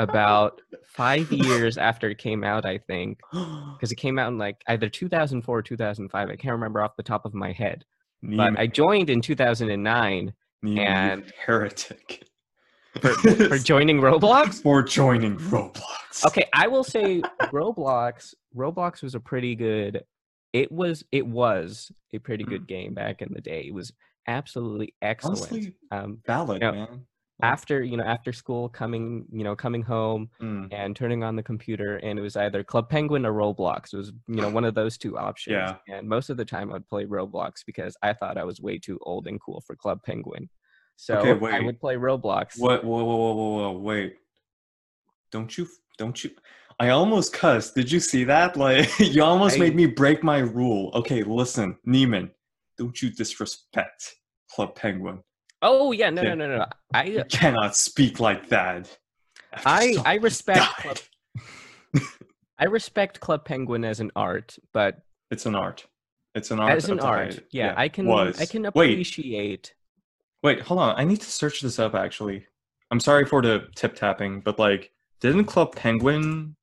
about 0.00 0.60
5 0.84 1.32
years 1.32 1.78
after 1.78 2.10
it 2.10 2.18
came 2.18 2.44
out 2.44 2.64
I 2.66 2.78
think 2.78 3.18
because 3.32 3.92
it 3.92 3.96
came 3.96 4.18
out 4.18 4.28
in 4.28 4.38
like 4.38 4.62
either 4.68 4.88
2004 4.88 5.58
or 5.58 5.62
2005 5.62 6.28
I 6.28 6.36
can't 6.36 6.52
remember 6.52 6.82
off 6.82 6.96
the 6.96 7.02
top 7.02 7.24
of 7.24 7.34
my 7.34 7.52
head 7.52 7.84
but 8.22 8.30
Neiman, 8.52 8.58
I 8.58 8.66
joined 8.68 9.10
in 9.10 9.20
2009 9.20 10.32
Neiman, 10.64 10.74
you 10.76 10.80
and- 10.82 11.32
heretic 11.46 12.24
for, 13.00 13.08
for 13.14 13.58
joining 13.72 14.00
Roblox 14.00 14.62
for 14.62 14.82
joining 14.82 15.36
Roblox. 15.38 16.26
okay 16.26 16.44
i 16.52 16.66
will 16.68 16.84
say 16.84 17.22
roblox 17.52 18.34
roblox 18.56 19.02
was 19.02 19.14
a 19.14 19.20
pretty 19.20 19.54
good 19.54 20.02
it 20.52 20.70
was 20.70 21.04
it 21.12 21.26
was 21.26 21.90
a 22.12 22.18
pretty 22.18 22.44
good 22.44 22.66
game 22.66 22.92
back 22.94 23.22
in 23.22 23.32
the 23.32 23.40
day 23.40 23.64
it 23.66 23.74
was 23.74 23.92
absolutely 24.28 24.94
excellent 25.02 25.40
Honestly, 25.52 25.74
um 25.90 26.18
valid, 26.26 26.62
Yeah. 26.62 26.70
man. 26.72 27.06
after 27.42 27.82
you 27.82 27.96
know 27.96 28.04
after 28.04 28.32
school 28.32 28.68
coming 28.68 29.24
you 29.32 29.42
know 29.44 29.56
coming 29.56 29.82
home 29.82 30.28
Mm, 30.40 30.68
and 30.72 30.94
turning 30.96 31.24
on 31.24 31.34
the 31.36 31.42
computer 31.42 31.96
and 31.96 32.18
it 32.18 32.22
was 32.22 32.36
either 32.36 32.62
club 32.62 32.88
penguin 32.88 33.24
or 33.26 33.32
roblox 33.32 33.92
it 33.92 33.96
was 33.96 34.12
you 34.28 34.36
know 34.42 34.48
one 34.50 34.64
of 34.64 34.74
those 34.74 34.96
two 34.98 35.16
options 35.18 35.54
Yeah. 35.54 35.76
and 35.88 36.08
most 36.08 36.30
of 36.30 36.36
the 36.36 36.44
time 36.44 36.72
i'd 36.72 36.86
play 36.88 37.04
roblox 37.04 37.64
because 37.66 37.96
i 38.02 38.12
thought 38.12 38.38
i 38.38 38.44
was 38.44 38.60
way 38.60 38.78
too 38.78 38.98
old 39.02 39.26
and 39.26 39.40
cool 39.40 39.60
for 39.66 39.74
club 39.74 40.00
penguin 40.04 40.48
so 40.96 41.16
Okay, 41.18 41.46
i 41.56 41.60
would 41.60 41.80
play 41.80 41.96
roblox 41.96 42.58
What? 42.58 42.84
Whoa, 42.84 43.02
whoa, 43.04 43.16
whoa, 43.16 43.32
whoa, 43.34 43.72
whoa! 43.72 43.78
Wait! 43.78 44.16
Don't 45.30 45.56
you? 45.56 45.66
Don't 45.98 46.22
you? 46.22 46.30
I 46.82 46.88
almost 46.88 47.32
cussed. 47.32 47.76
Did 47.76 47.92
you 47.92 48.00
see 48.00 48.24
that? 48.24 48.56
Like, 48.62 48.88
you 48.98 49.22
almost 49.22 49.54
I- 49.54 49.58
made 49.60 49.76
me 49.76 49.86
break 49.86 50.24
my 50.24 50.38
rule. 50.38 50.90
Okay, 50.94 51.22
listen, 51.22 51.76
Neiman, 51.86 52.30
don't 52.76 53.00
you 53.00 53.08
disrespect 53.10 54.16
Club 54.50 54.74
Penguin. 54.74 55.22
oh 55.62 55.92
yeah 55.92 56.10
no 56.10 56.22
Yeah. 56.22 56.34
no 56.34 56.46
no 56.48 56.56
no 56.58 56.66
i 56.92 57.04
You 57.04 57.22
cannot 57.30 57.76
speak 57.76 58.18
like 58.18 58.48
that. 58.48 58.98
I 59.64 59.94
I 60.04 60.14
respect. 60.16 60.66
Club, 60.82 60.98
I 62.58 62.64
respect 62.64 63.20
Club 63.20 63.44
Penguin 63.44 63.84
as 63.84 64.00
an 64.00 64.10
art, 64.16 64.56
but 64.72 64.98
It's 65.30 65.46
an 65.46 65.54
art. 65.54 65.86
It's 66.34 66.50
an 66.50 66.58
art. 66.58 66.72
as 66.76 66.88
an 66.88 66.98
art, 66.98 67.34
height- 67.34 67.44
yeah, 67.52 67.74
I 67.76 67.88
can 67.88 68.06
was. 68.06 68.40
I 68.40 68.46
can 68.46 68.62
Wait, 68.74 68.90
appreciate. 68.94 69.72
Wait, 70.42 70.60
hold 70.62 70.80
on. 70.80 70.96
I 70.98 71.04
need 71.04 71.20
to 71.20 71.30
search 71.30 71.60
this 71.60 71.78
up 71.78 71.94
actually. 71.94 72.44
I'm 72.90 72.98
sorry 73.00 73.24
for 73.24 73.40
the 73.40 73.68
tip 73.76 73.94
tapping, 73.94 74.40
but 74.40 74.58
like, 74.58 74.90
didn't 75.22 75.44
Club 75.44 75.74
Penguin 75.74 76.56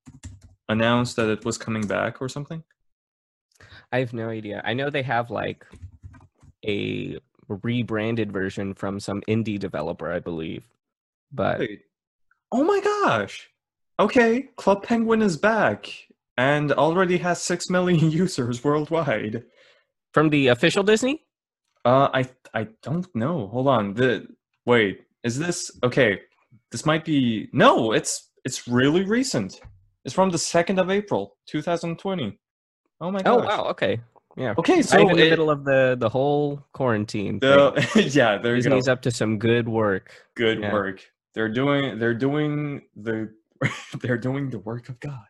announce 0.67 1.13
that 1.15 1.29
it 1.29 1.45
was 1.45 1.57
coming 1.57 1.87
back 1.87 2.21
or 2.21 2.29
something? 2.29 2.63
I 3.91 3.99
have 3.99 4.13
no 4.13 4.29
idea. 4.29 4.61
I 4.65 4.73
know 4.73 4.89
they 4.89 5.01
have 5.01 5.31
like 5.31 5.65
a 6.65 7.17
rebranded 7.47 8.31
version 8.31 8.73
from 8.75 8.99
some 8.99 9.21
indie 9.27 9.57
developer, 9.57 10.11
I 10.11 10.19
believe, 10.19 10.67
but 11.31 11.59
Wait. 11.59 11.81
Oh 12.51 12.63
my 12.63 12.79
gosh. 12.81 13.49
Okay, 13.99 14.49
Club 14.57 14.83
Penguin 14.83 15.21
is 15.21 15.37
back 15.37 15.89
and 16.37 16.71
already 16.71 17.17
has 17.17 17.41
6 17.41 17.69
million 17.69 18.11
users 18.23 18.63
worldwide. 18.63 19.43
from 20.13 20.29
the 20.29 20.47
official 20.47 20.83
Disney. 20.83 21.23
Uh 21.85 22.09
I 22.13 22.27
I 22.53 22.67
don't 22.83 23.07
know. 23.15 23.47
Hold 23.47 23.67
on. 23.67 23.93
The 23.93 24.27
wait, 24.65 25.05
is 25.23 25.39
this 25.39 25.71
okay, 25.83 26.19
this 26.71 26.85
might 26.85 27.05
be 27.05 27.47
No, 27.53 27.93
it's 27.93 28.28
it's 28.45 28.67
really 28.67 29.03
recent. 29.05 29.61
It's 30.05 30.13
from 30.13 30.29
the 30.29 30.37
2nd 30.37 30.79
of 30.79 30.89
April, 30.89 31.37
2020. 31.47 32.39
Oh 33.01 33.11
my 33.11 33.21
god! 33.21 33.27
Oh 33.41 33.45
wow, 33.45 33.63
okay, 33.69 33.99
yeah. 34.37 34.53
Okay, 34.57 34.81
so 34.81 34.97
right 34.97 35.09
in 35.09 35.15
the 35.17 35.25
it- 35.27 35.29
middle 35.29 35.49
of 35.49 35.63
the 35.63 35.95
the 35.99 36.09
whole 36.09 36.63
quarantine. 36.73 37.39
thing. 37.39 37.73
yeah, 37.95 38.37
there 38.37 38.55
you 38.55 38.61
go. 38.63 38.69
Disney's 38.69 38.87
up 38.87 39.01
to 39.03 39.11
some 39.11 39.37
good 39.39 39.67
work. 39.69 40.11
Good 40.35 40.59
yeah. 40.59 40.73
work. 40.73 41.05
They're 41.33 41.49
doing 41.53 41.99
they're 41.99 42.13
doing 42.13 42.81
the 42.95 43.33
they're 44.01 44.17
doing 44.17 44.49
the 44.49 44.59
work 44.59 44.89
of 44.89 44.99
God. 44.99 45.25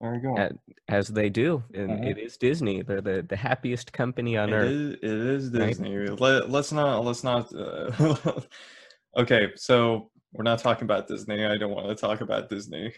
There 0.00 0.14
you 0.14 0.20
go. 0.22 0.48
As 0.88 1.08
they 1.08 1.28
do, 1.28 1.62
and 1.74 1.90
Mhm. 1.90 2.10
it 2.10 2.18
is 2.18 2.36
Disney. 2.38 2.82
They're 2.82 3.00
the, 3.02 3.22
the 3.28 3.36
happiest 3.36 3.92
company 3.92 4.36
on 4.36 4.48
It 4.48 4.52
earth. 4.54 4.70
is, 4.70 4.94
it 4.94 5.04
is 5.04 5.50
right? 5.50 5.68
Disney. 5.68 6.06
Let, 6.08 6.48
let's 6.50 6.72
not 6.72 7.04
let's 7.04 7.22
not 7.24 7.52
uh, 7.54 8.40
Okay, 9.16 9.48
so 9.56 10.09
we're 10.32 10.44
not 10.44 10.58
talking 10.58 10.84
about 10.84 11.08
Disney. 11.08 11.44
I 11.44 11.56
don't 11.56 11.72
want 11.74 11.88
to 11.88 11.94
talk 11.94 12.20
about 12.20 12.48
Disney. 12.48 12.92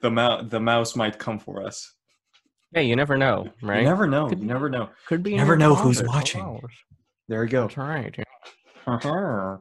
The 0.00 0.10
mouse 0.10 0.44
the 0.50 0.60
mouse 0.60 0.96
might 0.96 1.18
come 1.18 1.38
for 1.38 1.62
us. 1.62 1.94
Yeah, 2.72 2.82
you 2.82 2.94
never 2.96 3.16
know, 3.16 3.48
right? 3.62 3.78
You 3.78 3.84
never 3.88 4.06
know. 4.06 4.28
Could 4.28 4.40
you 4.40 4.46
never 4.46 4.68
know. 4.68 4.90
Could 5.06 5.22
be. 5.22 5.32
in 5.32 5.38
never 5.38 5.56
know 5.56 5.74
who's 5.74 6.02
watching. 6.02 6.60
There 7.28 7.42
you 7.42 7.48
go. 7.48 7.62
That's 7.62 7.76
right. 7.78 8.14
yeah. 8.18 8.24
Uh-huh. 8.86 9.56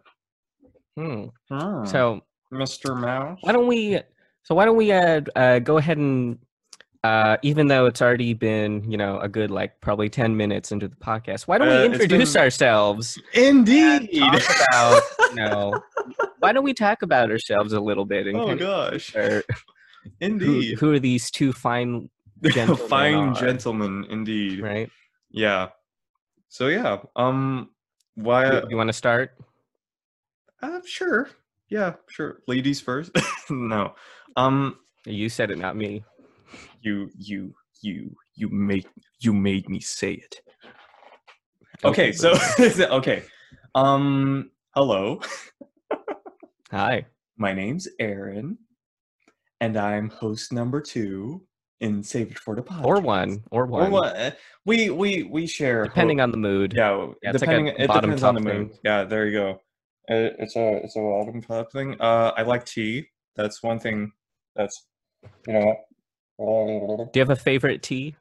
Hmm. 0.97 1.25
Hmm. 1.49 1.85
So 1.85 2.21
Mr. 2.51 2.99
Mouse. 2.99 3.39
why 3.41 3.51
don't 3.53 3.67
we? 3.67 3.99
So 4.43 4.53
why 4.55 4.65
don't 4.65 4.75
we 4.75 4.91
uh, 4.91 5.21
uh, 5.35 5.59
go 5.59 5.77
ahead 5.77 5.97
and 5.97 6.37
uh, 7.03 7.37
even 7.41 7.67
though 7.67 7.85
it's 7.85 8.01
already 8.01 8.33
been 8.33 8.89
you 8.89 8.97
know 8.97 9.19
a 9.19 9.27
good 9.27 9.51
like 9.51 9.79
probably 9.81 10.09
ten 10.09 10.37
minutes 10.37 10.71
into 10.71 10.87
the 10.87 10.95
podcast, 10.95 11.43
why 11.47 11.57
don't 11.57 11.67
Uh, 11.69 11.79
we 11.79 11.85
introduce 11.85 12.33
been- 12.33 12.41
ourselves? 12.41 13.19
Indeed. 13.33 14.09
Talk 14.19 14.41
about 14.69 15.01
you 15.29 15.35
know. 15.35 15.81
Why 16.39 16.51
don't 16.51 16.65
we 16.65 16.73
talk 16.73 17.03
about 17.03 17.31
ourselves 17.31 17.71
a 17.71 17.79
little 17.79 18.03
bit 18.03 18.27
and 18.27 18.35
oh 18.35 18.53
gosh. 18.57 19.03
share 19.03 19.43
who, 20.03 20.09
Indeed. 20.19 20.77
who 20.77 20.91
are 20.91 20.99
these 20.99 21.31
two 21.31 21.53
fine 21.53 22.09
gentlemen 22.43 22.87
Fine 22.89 23.13
are, 23.29 23.33
gentlemen, 23.35 24.05
indeed. 24.09 24.59
right? 24.59 24.89
Yeah. 25.31 25.69
So 26.49 26.67
yeah. 26.67 26.97
Um. 27.15 27.69
Why? 28.15 28.49
Do 28.59 28.67
you 28.69 28.75
want 28.75 28.89
to 28.89 28.93
start? 28.93 29.31
Uh, 30.61 30.81
sure. 30.85 31.29
Yeah. 31.69 31.93
Sure. 32.09 32.39
Ladies 32.47 32.81
first. 32.81 33.11
no. 33.49 33.95
Um. 34.35 34.77
You 35.05 35.29
said 35.29 35.49
it, 35.51 35.57
not 35.57 35.75
me. 35.77 36.03
You. 36.83 37.09
You. 37.17 37.55
You. 37.81 38.15
You 38.35 38.49
made. 38.49 38.87
You 39.19 39.33
made 39.33 39.69
me 39.69 39.79
say 39.79 40.13
it. 40.13 40.41
Okay. 41.83 42.11
So. 42.11 42.33
okay. 42.99 43.23
Um. 43.73 44.51
Hello. 44.75 45.21
hi. 46.71 47.05
My 47.37 47.53
name's 47.53 47.87
Aaron, 47.99 48.57
and 49.61 49.77
I'm 49.77 50.09
host 50.09 50.51
number 50.51 50.81
two 50.81 51.41
in 51.79 52.03
Save 52.03 52.31
It 52.31 52.39
for 52.39 52.55
the 52.55 52.61
Podcast. 52.61 52.85
Or 52.85 52.99
one, 53.01 53.43
or 53.51 53.65
one, 53.65 53.87
Or 53.87 53.89
what? 53.89 54.15
uh, 54.17 54.31
We 54.65 54.89
we 54.89 55.23
we 55.23 55.47
share. 55.47 55.83
depending 55.85 56.19
on 56.21 56.31
the 56.31 56.37
mood. 56.37 56.73
Yeah, 56.75 57.07
Yeah, 57.23 57.31
it's 57.31 57.41
like 57.41 57.49
a 57.49 57.63
depending. 57.63 57.67
it 57.77 57.87
depends 57.91 58.23
on 58.23 58.35
the 58.35 58.41
mood. 58.41 58.69
thing. 58.71 58.79
Yeah, 58.83 59.03
there 59.05 59.25
you 59.27 59.39
go. 59.39 59.51
Uh, 60.11 60.35
it's 60.39 60.55
a 60.57 60.83
it's 60.83 60.95
a 60.97 60.99
bottom 60.99 61.41
top 61.41 61.71
thing. 61.71 61.95
Uh, 61.99 62.33
I 62.35 62.41
like 62.43 62.65
tea. 62.65 63.07
That's 63.37 63.63
one 63.63 63.79
thing. 63.79 64.11
That's 64.55 64.85
you 65.47 65.53
know. 65.53 65.75
Do 66.39 67.09
you 67.13 67.19
have 67.21 67.29
a 67.29 67.35
favorite 67.35 67.83
tea? 67.83 68.15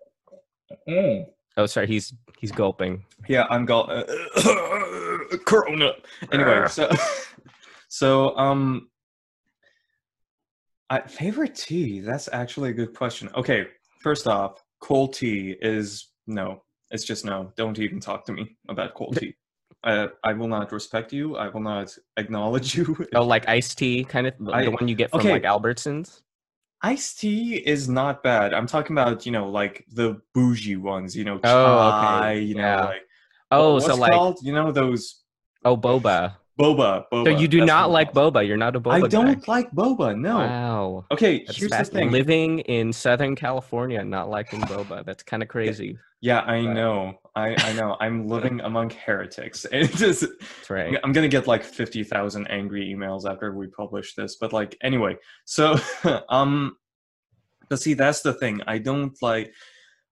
Mm. 0.88 1.26
Oh, 1.56 1.66
sorry, 1.66 1.86
he's 1.86 2.14
he's 2.38 2.52
gulping. 2.52 3.04
Yeah, 3.28 3.46
I'm 3.50 3.64
go. 3.66 3.82
Uh, 3.82 4.04
Corona. 5.44 5.92
Anyway, 6.32 6.66
so 6.68 6.90
so 7.88 8.36
um, 8.36 8.88
I, 10.88 11.00
favorite 11.00 11.54
tea. 11.54 12.00
That's 12.00 12.28
actually 12.32 12.70
a 12.70 12.72
good 12.72 12.94
question. 12.94 13.28
Okay, 13.34 13.66
first 14.00 14.26
off, 14.26 14.62
cold 14.80 15.14
tea 15.14 15.56
is 15.60 16.08
no. 16.26 16.62
It's 16.90 17.04
just 17.04 17.24
no. 17.24 17.52
Don't 17.56 17.78
even 17.78 18.00
talk 18.00 18.24
to 18.26 18.32
me 18.32 18.56
about 18.68 18.94
cold 18.94 19.16
tea. 19.18 19.34
I 19.84 20.08
I 20.24 20.32
will 20.32 20.48
not 20.48 20.72
respect 20.72 21.12
you. 21.12 21.36
I 21.36 21.48
will 21.48 21.60
not 21.60 21.96
acknowledge 22.16 22.74
you. 22.78 23.06
Oh, 23.14 23.24
like 23.24 23.48
iced 23.48 23.76
tea, 23.78 24.04
kind 24.04 24.26
of 24.26 24.34
the 24.38 24.52
I- 24.52 24.64
the 24.64 24.70
one 24.70 24.88
you 24.88 24.94
get 24.94 25.10
from 25.10 25.20
okay. 25.20 25.32
like 25.32 25.42
Albertsons. 25.42 26.22
Iced 26.82 27.20
tea 27.20 27.56
is 27.56 27.88
not 27.88 28.22
bad. 28.22 28.52
I'm 28.52 28.66
talking 28.66 28.96
about 28.96 29.24
you 29.24 29.32
know 29.32 29.48
like 29.48 29.86
the 29.92 30.20
bougie 30.34 30.76
ones. 30.76 31.16
You 31.16 31.24
know, 31.24 31.40
Oh, 31.44 31.88
okay. 31.88 32.00
chai. 32.00 32.32
You 32.34 32.54
know, 32.56 32.62
Yeah. 32.62 32.84
like 32.84 33.02
Oh, 33.50 33.78
so 33.78 33.94
like 33.96 34.10
called? 34.12 34.38
You 34.42 34.52
know 34.52 34.72
those 34.72 35.22
oh 35.64 35.76
boba. 35.76 36.36
boba. 36.58 37.04
boba. 37.12 37.24
So 37.24 37.30
you 37.30 37.46
do 37.48 37.58
That's 37.60 37.68
not 37.68 37.90
like 37.90 38.12
boba. 38.12 38.46
You're 38.46 38.56
not 38.56 38.74
a 38.74 38.80
boba 38.80 39.04
I 39.04 39.08
don't 39.08 39.46
like 39.46 39.70
boba. 39.70 40.18
No. 40.18 40.38
Wow. 40.38 41.06
Okay, 41.12 41.44
That's 41.44 41.58
here's 41.58 41.70
the 41.70 41.84
thing. 41.84 42.10
Living 42.10 42.60
in 42.60 42.92
Southern 42.92 43.36
California, 43.36 44.04
not 44.04 44.28
liking 44.28 44.60
boba. 44.60 45.04
That's 45.04 45.22
kind 45.22 45.42
of 45.42 45.48
crazy. 45.48 45.98
yeah, 46.20 46.40
I 46.40 46.54
Right. 46.54 46.62
know. 46.64 47.18
I 47.34 47.54
I 47.58 47.72
know. 47.72 47.96
I'm 48.00 48.26
living 48.28 48.60
among 48.60 48.90
heretics. 48.90 49.66
It 49.72 49.92
just 49.92 50.20
That's 50.20 50.70
right. 50.70 50.98
I'm 51.02 51.12
gonna 51.12 51.28
get 51.28 51.46
like 51.46 51.64
fifty 51.64 52.04
thousand 52.04 52.46
angry 52.48 52.94
emails 52.94 53.30
after 53.30 53.54
we 53.54 53.68
publish 53.68 54.14
this. 54.14 54.36
But 54.36 54.52
like 54.52 54.76
anyway, 54.82 55.16
so 55.44 55.76
um, 56.28 56.76
but 57.68 57.80
see 57.80 57.94
that's 57.94 58.22
the 58.22 58.34
thing. 58.34 58.60
I 58.66 58.78
don't 58.78 59.16
like. 59.22 59.52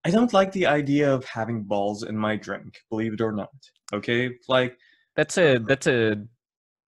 I 0.05 0.11
don't 0.11 0.33
like 0.33 0.50
the 0.53 0.67
idea 0.67 1.12
of 1.12 1.27
having 1.27 1.62
balls 1.62 2.05
in 2.05 2.17
my 2.17 2.37
drink. 2.37 2.79
Believe 2.89 3.15
it 3.15 3.21
or 3.21 3.33
not. 3.33 3.50
Okay, 3.93 4.31
like 4.49 4.79
That's 5.15 5.37
a 5.37 5.59
that's 5.59 5.87
a 5.87 6.17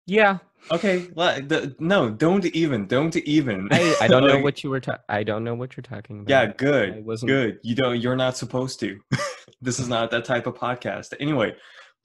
yeah. 0.06 0.38
Okay, 0.70 1.08
like 1.16 1.48
the, 1.48 1.76
no, 1.80 2.10
don't 2.10 2.46
even, 2.48 2.86
don't 2.88 3.16
even. 3.16 3.68
I, 3.72 3.96
I 4.02 4.08
don't 4.08 4.28
know 4.28 4.40
what 4.40 4.64
you 4.64 4.70
were 4.70 4.80
ta- 4.80 5.00
I 5.10 5.24
don't 5.24 5.44
know 5.44 5.56
what 5.56 5.76
you're 5.76 5.84
talking 5.84 6.20
about. 6.20 6.30
Yeah, 6.30 6.42
I 6.42 6.48
good, 6.48 7.06
wasn't- 7.06 7.30
good. 7.30 7.60
You 7.64 7.76
don't. 7.76 8.00
You're 8.00 8.16
not 8.16 8.38
supposed 8.38 8.80
to. 8.82 9.00
this 9.62 9.80
is 9.80 9.88
not 9.88 10.12
that 10.12 10.26
type 10.26 10.48
of 10.48 10.56
podcast. 10.56 11.14
Anyway, 11.20 11.56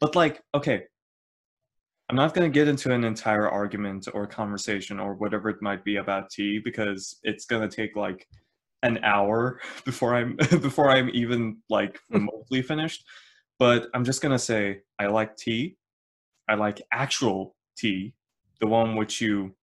but 0.01 0.17
like, 0.17 0.43
okay, 0.55 0.85
I'm 2.09 2.17
not 2.17 2.35
gonna 2.35 2.49
get 2.49 2.69
into 2.69 2.93
an 2.93 3.05
entire 3.05 3.49
argument 3.49 4.07
or 4.15 4.27
conversation 4.27 5.01
or 5.01 5.15
whatever 5.15 5.49
it 5.49 5.61
might 5.61 5.85
be 5.85 5.97
about 5.97 6.31
tea 6.31 6.61
because 6.65 7.19
it's 7.25 7.47
gonna 7.47 7.69
take 7.69 7.97
like 7.97 8.27
an 8.83 9.01
hour 9.03 9.61
before 9.85 10.15
I'm 10.15 10.37
before 10.37 10.91
I'm 10.91 11.11
even 11.13 11.59
like 11.69 11.99
hmm. 12.09 12.19
remotely 12.19 12.63
finished. 12.63 13.05
But 13.59 13.89
I'm 13.95 14.05
just 14.05 14.23
gonna 14.23 14.39
say 14.39 14.81
I 14.99 15.07
like 15.07 15.37
tea. 15.37 15.77
I 16.49 16.55
like 16.55 16.81
actual 16.93 17.57
tea, 17.77 18.15
the 18.61 18.67
one 18.67 18.97
which 18.97 19.21
you, 19.21 19.55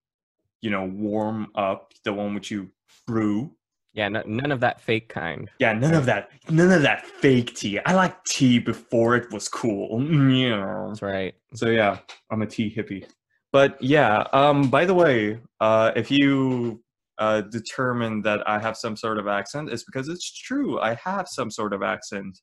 you 0.61 0.69
know, 0.69 0.85
warm 0.85 1.47
up, 1.55 1.93
the 2.03 2.13
one 2.13 2.33
which 2.33 2.51
you 2.51 2.69
brew. 3.07 3.51
Yeah, 3.93 4.09
no, 4.09 4.23
none 4.25 4.51
of 4.51 4.59
that 4.61 4.81
fake 4.81 5.09
kind. 5.09 5.49
Yeah, 5.59 5.73
none 5.73 5.93
of 5.93 6.05
that, 6.05 6.29
none 6.49 6.71
of 6.71 6.81
that 6.81 7.05
fake 7.05 7.55
tea. 7.55 7.79
I 7.79 7.93
like 7.93 8.23
tea 8.25 8.57
before 8.57 9.15
it 9.15 9.31
was 9.31 9.47
cool. 9.47 10.01
Yeah. 10.31 10.85
That's 10.87 11.01
right. 11.01 11.35
So 11.53 11.67
yeah, 11.67 11.99
I'm 12.31 12.41
a 12.41 12.47
tea 12.47 12.73
hippie. 12.75 13.05
But 13.51 13.79
yeah, 13.81 14.25
um, 14.33 14.69
by 14.69 14.85
the 14.85 14.95
way, 14.95 15.39
uh, 15.59 15.91
if 15.95 16.09
you 16.09 16.83
uh, 17.19 17.41
determine 17.41 18.23
that 18.23 18.47
I 18.49 18.57
have 18.57 18.75
some 18.75 18.97
sort 18.97 19.19
of 19.19 19.27
accent, 19.27 19.69
it's 19.69 19.83
because 19.83 20.09
it's 20.09 20.31
true. 20.31 20.79
I 20.79 20.95
have 20.95 21.27
some 21.27 21.51
sort 21.51 21.73
of 21.73 21.83
accent. 21.83 22.39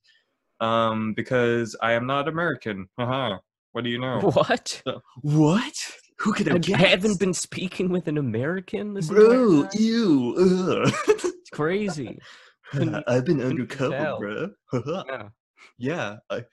Um, 0.61 1.15
because 1.15 1.75
I 1.81 1.93
am 1.93 2.07
not 2.07 2.29
American. 2.29 2.87
Haha. 2.99 3.39
What 3.73 3.85
do 3.85 3.91
you 3.91 3.99
know? 3.99 4.21
What? 4.35 4.83
What? 5.23 5.75
Who 6.21 6.35
could 6.35 6.49
have 6.49 6.61
guessed? 6.61 6.85
haven't 6.85 7.19
been 7.19 7.33
speaking 7.33 7.89
with 7.89 8.07
an 8.07 8.19
American 8.19 8.93
this 8.95 9.09
Bro, 9.09 9.69
ew. 9.73 10.85
It's 11.09 11.51
crazy. 11.51 12.19
I've 13.07 13.25
been 13.25 13.41
undercover, 13.43 14.19
bro. 14.19 14.51
Yeah. 15.09 15.29
yeah, 15.79 16.17
I, 16.29 16.45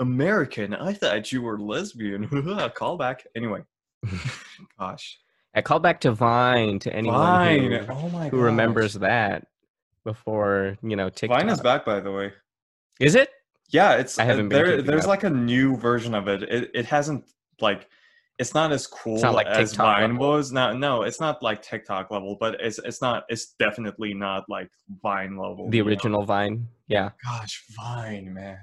American. 0.00 0.74
I 0.74 0.92
thought 0.92 1.32
you 1.32 1.42
were 1.42 1.58
lesbian. 1.58 2.28
Call 2.74 2.96
back. 2.96 3.24
Anyway, 3.36 3.62
gosh. 4.78 5.18
I 5.54 5.62
call 5.62 5.78
back 5.78 6.00
to 6.00 6.12
Vine 6.12 6.80
to 6.80 6.92
anyone 6.92 7.20
Vine. 7.20 7.72
who, 7.72 7.92
oh 7.92 8.08
my 8.08 8.28
who 8.28 8.38
remembers 8.38 8.94
that 8.94 9.46
before 10.04 10.76
you 10.82 10.96
know 10.96 11.08
TikTok. 11.08 11.38
Vine 11.38 11.48
is 11.48 11.60
back, 11.60 11.84
by 11.84 12.00
the 12.00 12.10
way. 12.10 12.32
Is 12.98 13.14
it? 13.14 13.30
Yeah, 13.70 13.92
it's 13.94 14.18
I 14.18 14.24
haven't 14.24 14.46
uh, 14.46 14.48
been 14.48 14.64
there. 14.64 14.82
There's 14.82 15.04
up. 15.04 15.08
like 15.08 15.22
a 15.22 15.30
new 15.30 15.76
version 15.76 16.14
of 16.14 16.26
it. 16.26 16.42
It 16.42 16.70
it 16.74 16.86
hasn't 16.86 17.24
like 17.60 17.88
it's 18.38 18.54
not 18.54 18.72
as 18.72 18.86
cool 18.86 19.20
not 19.20 19.34
like 19.34 19.46
as 19.46 19.74
Vine 19.74 20.12
level. 20.12 20.28
was. 20.28 20.52
No, 20.52 20.72
no, 20.72 21.02
it's 21.02 21.20
not 21.20 21.42
like 21.42 21.62
TikTok 21.62 22.10
level, 22.10 22.36
but 22.38 22.56
it's 22.60 22.78
it's 22.78 23.00
not. 23.00 23.24
It's 23.28 23.54
definitely 23.58 24.14
not 24.14 24.44
like 24.48 24.68
Vine 25.02 25.36
level. 25.36 25.70
The 25.70 25.78
you 25.78 25.84
know? 25.84 25.90
original 25.90 26.24
Vine. 26.24 26.68
Yeah. 26.88 27.10
Gosh, 27.24 27.64
Vine, 27.76 28.32
man. 28.34 28.58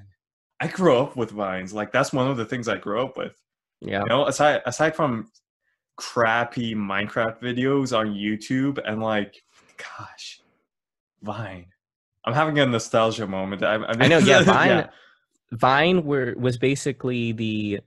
I 0.59 0.67
grew 0.67 0.97
up 0.97 1.15
with 1.15 1.31
Vines. 1.31 1.73
Like 1.73 1.91
that's 1.91 2.11
one 2.11 2.29
of 2.29 2.37
the 2.37 2.45
things 2.45 2.67
I 2.67 2.77
grew 2.77 3.01
up 3.01 3.17
with. 3.17 3.33
Yeah. 3.79 4.01
You 4.01 4.07
know, 4.07 4.27
aside 4.27 4.61
aside 4.65 4.95
from 4.95 5.31
crappy 5.97 6.75
Minecraft 6.75 7.39
videos 7.41 7.97
on 7.97 8.07
YouTube 8.07 8.79
and 8.85 9.01
like, 9.01 9.41
gosh, 9.77 10.41
Vine. 11.21 11.67
I'm 12.25 12.33
having 12.33 12.59
a 12.59 12.65
nostalgia 12.65 13.25
moment. 13.25 13.63
I, 13.63 13.75
I, 13.75 13.93
I 13.99 14.07
know, 14.07 14.17
yeah, 14.19 14.43
Vine 14.43 14.89
Vine 15.51 16.03
were 16.03 16.33
was 16.37 16.57
basically 16.57 17.31
the 17.31 17.79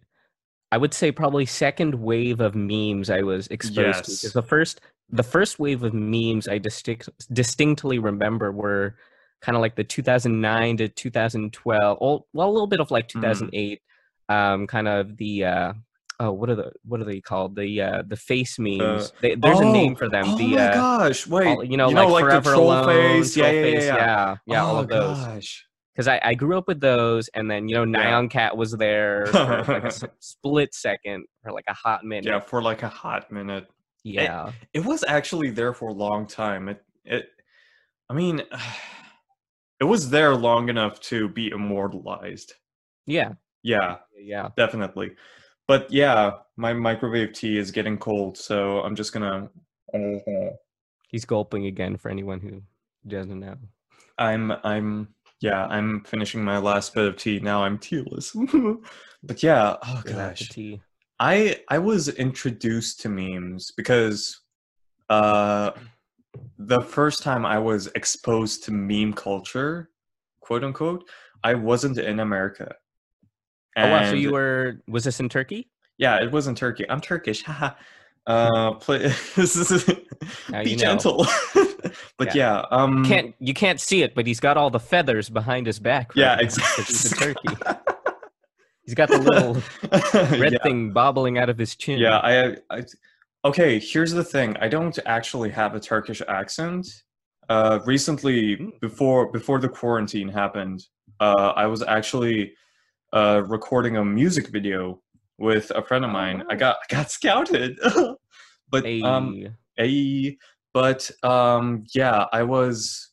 I 0.75 0.77
would 0.77 0.93
say 0.93 1.13
probably 1.13 1.47
second 1.47 1.95
wave 1.95 2.41
of 2.41 2.57
memes 2.57 3.09
I 3.09 3.23
was 3.23 3.47
exposed 3.47 3.77
to. 4.07 4.11
Yes. 4.11 4.23
Because 4.23 4.33
the 4.33 4.43
first 4.43 4.81
the 5.09 5.23
first 5.23 5.61
wave 5.61 5.85
of 5.85 5.95
memes 5.95 6.49
I 6.49 6.59
distinct, 6.59 7.09
distinctly 7.33 8.01
remember 8.01 8.51
were 8.51 8.97
kind 9.41 9.55
of 9.55 9.63
like 9.63 9.77
the 9.77 9.85
2009 9.85 10.79
to 10.79 10.89
2012, 10.89 11.99
well, 12.01 12.27
well 12.33 12.49
a 12.49 12.51
little 12.51 12.67
bit 12.67 12.81
of 12.81 12.91
like 12.91 13.07
Mm. 13.07 13.23
2008, 13.23 13.83
um, 14.29 14.67
kind 14.67 14.89
of 14.89 15.17
the 15.17 15.45
uh, 15.45 15.73
oh 16.19 16.33
what 16.33 16.51
are 16.51 16.57
the 16.57 16.73
what 16.85 17.01
are 17.01 17.05
they 17.05 17.21
called 17.21 17.55
the 17.55 17.81
uh, 17.81 18.03
the 18.05 18.17
face 18.17 18.59
memes. 18.59 19.13
they, 19.23 19.37
there's 19.37 19.61
a 19.61 19.65
name 19.65 19.95
for 19.95 20.09
them. 20.09 20.25
Oh 20.27 20.37
the 20.39 20.57
my 20.57 20.71
uh, 20.71 20.75
gosh! 20.75 21.25
Wait, 21.29 21.47
all- 21.47 21.63
you 21.63 21.77
know, 21.77 21.89
like, 21.89 22.09
the 22.09 22.21
forever 22.21 22.53
troll 22.55 22.73
alone, 22.73 22.87
face. 23.23 23.37
Yeah, 23.37 23.45
Troll 23.45 23.55
yeah, 23.55 23.61
yeah, 23.61 23.75
Face, 23.79 23.85
yeah. 23.87 23.97
yeah, 23.97 24.37
yeah, 24.47 24.65
all 24.65 24.77
oh 24.77 24.81
of 24.81 24.89
those 24.89 25.19
gosh. 25.19 25.67
Because 25.95 26.09
I, 26.09 26.21
I 26.23 26.35
grew 26.35 26.59
up 26.59 26.67
with 26.69 26.81
those, 26.81 27.29
and 27.29 27.51
then 27.51 27.69
you 27.69 27.75
know 27.77 27.85
Yeah. 27.99 28.11
Nyan 28.21 28.31
Cat 28.31 28.57
was 28.57 28.73
there 28.73 29.27
for 29.33 29.65
like 29.69 29.85
a 29.85 29.87
s- 29.87 30.05
split 30.21 30.75
second 30.75 31.27
for 31.43 31.53
like 31.53 31.65
a 31.69 31.75
hot 31.75 32.05
minute. 32.05 32.27
Yeah, 32.27 32.41
for 32.41 32.61
like 32.63 32.83
a 32.83 32.89
hot 32.89 33.31
minute. 33.31 33.67
Yeah, 34.07 34.53
It 34.75 34.85
was 34.85 35.03
actually 35.09 35.51
there 35.51 35.73
for 35.73 35.89
a 35.89 35.93
long 35.95 36.27
time. 36.27 36.69
It, 36.69 36.85
it, 37.07 37.29
I 38.11 38.13
mean, 38.15 38.43
it 39.81 39.85
was 39.85 40.11
there 40.11 40.35
long 40.35 40.69
enough 40.69 41.01
to 41.01 41.29
be 41.29 41.49
immortalized. 41.49 42.53
yeah, 43.07 43.33
Yeah, 43.63 43.97
yeah. 44.19 44.49
definitely. 44.57 45.13
But 45.67 45.91
yeah, 45.91 46.33
my 46.57 46.75
microwave 46.75 47.33
tea 47.33 47.57
is 47.57 47.71
getting 47.71 47.97
cold, 47.97 48.37
so 48.37 48.81
I'm 48.83 48.95
just 48.95 49.13
gonna. 49.15 49.49
He's 51.09 51.25
gulping 51.25 51.67
again 51.67 51.97
for 51.97 52.11
anyone 52.11 52.41
who 52.41 52.61
doesn't 53.09 53.41
know. 53.41 53.57
I'm 54.19 54.53
I'm 54.65 55.09
yeah 55.45 55.67
I'm 55.67 56.03
finishing 56.05 56.43
my 56.43 56.59
last 56.59 56.95
bit 56.95 57.07
of 57.07 57.17
tea 57.17 57.39
now. 57.41 57.65
I'm 57.65 57.79
tealess. 57.79 58.35
but 59.23 59.43
yeah, 59.43 59.77
oh 59.83 60.03
gosh, 60.05 60.49
tea. 60.49 60.81
I 61.21 61.61
I 61.69 61.79
was 61.79 62.09
introduced 62.09 63.01
to 63.01 63.09
memes 63.09 63.71
because 63.77 64.41
uh 65.11 65.73
the 66.59 66.81
first 66.81 67.23
time 67.23 67.45
I 67.45 67.59
was 67.59 67.89
exposed 67.95 68.65
to 68.65 68.73
meme 68.73 69.13
culture, 69.13 69.91
quote 70.41 70.65
unquote, 70.65 71.09
I 71.43 71.55
wasn't 71.55 71.99
in 71.99 72.21
America. 72.21 72.75
Oh 73.77 73.91
wow! 73.91 74.11
So 74.11 74.17
you 74.17 74.33
were 74.33 74.81
was 74.89 75.05
this 75.05 75.21
in 75.21 75.29
Turkey? 75.29 75.71
Yeah, 75.99 76.23
it 76.23 76.33
was 76.33 76.47
in 76.47 76.55
Turkey. 76.55 76.89
I'm 76.89 77.01
Turkish. 77.01 77.45
Uh, 78.27 78.73
play, 78.75 79.13
be 80.65 80.77
gentle. 80.77 81.27
but 82.17 82.35
yeah, 82.35 82.63
um, 82.71 83.05
Can't 83.05 83.35
you 83.39 83.53
can't 83.55 83.79
see 83.81 84.03
it, 84.03 84.15
but 84.15 84.27
he's 84.27 84.41
got 84.41 84.57
all 84.57 84.71
the 84.71 84.81
feathers 84.81 85.29
behind 85.29 85.67
his 85.67 85.79
back. 85.79 86.11
yeah, 86.15 86.29
right 86.31 86.39
now, 86.39 86.45
exactly. 86.45 86.85
He's 86.85 87.13
a 87.13 87.15
turkey. 87.17 87.49
He's 88.87 88.95
got 88.95 89.09
the 89.09 89.19
little 89.19 89.55
red 90.39 90.53
yeah, 90.55 90.63
thing 90.63 90.91
bobbling 90.93 91.39
out 91.39 91.49
of 91.49 91.57
his 91.59 91.75
chin. 91.75 91.99
yeah. 91.99 92.19
I, 92.19 92.57
I, 92.71 92.83
okay. 93.45 93.79
Here's 93.79 94.13
the 94.13 94.25
thing. 94.25 94.57
I 94.61 94.69
don't 94.69 94.99
actually 95.07 95.51
have 95.51 95.75
a 95.75 95.81
Turkish 95.81 96.21
accent. 96.29 96.87
Uh, 97.49 97.81
recently, 97.87 98.57
Mm. 98.57 98.81
before 98.81 99.31
before 99.33 99.59
the 99.59 99.69
quarantine 99.69 100.29
happened, 100.29 100.83
uh, 101.21 101.53
I 101.57 101.67
was 101.67 101.83
actually 101.83 102.55
uh, 103.13 103.43
recording 103.47 103.97
a 103.99 104.05
music 104.05 104.49
video 104.49 105.01
with 105.39 105.71
a 105.75 105.83
friend 105.83 106.05
of 106.05 106.11
Oh, 106.11 106.15
mine. 106.15 106.45
I 106.51 106.55
got 106.57 106.77
I 106.91 106.95
got 106.95 107.11
scouted, 107.11 107.79
but 108.71 108.85
Hey, 108.85 109.01
um, 109.03 109.47
a 109.79 110.37
but 110.73 111.11
um 111.23 111.85
yeah 111.95 112.27
i 112.33 112.43
was 112.43 113.13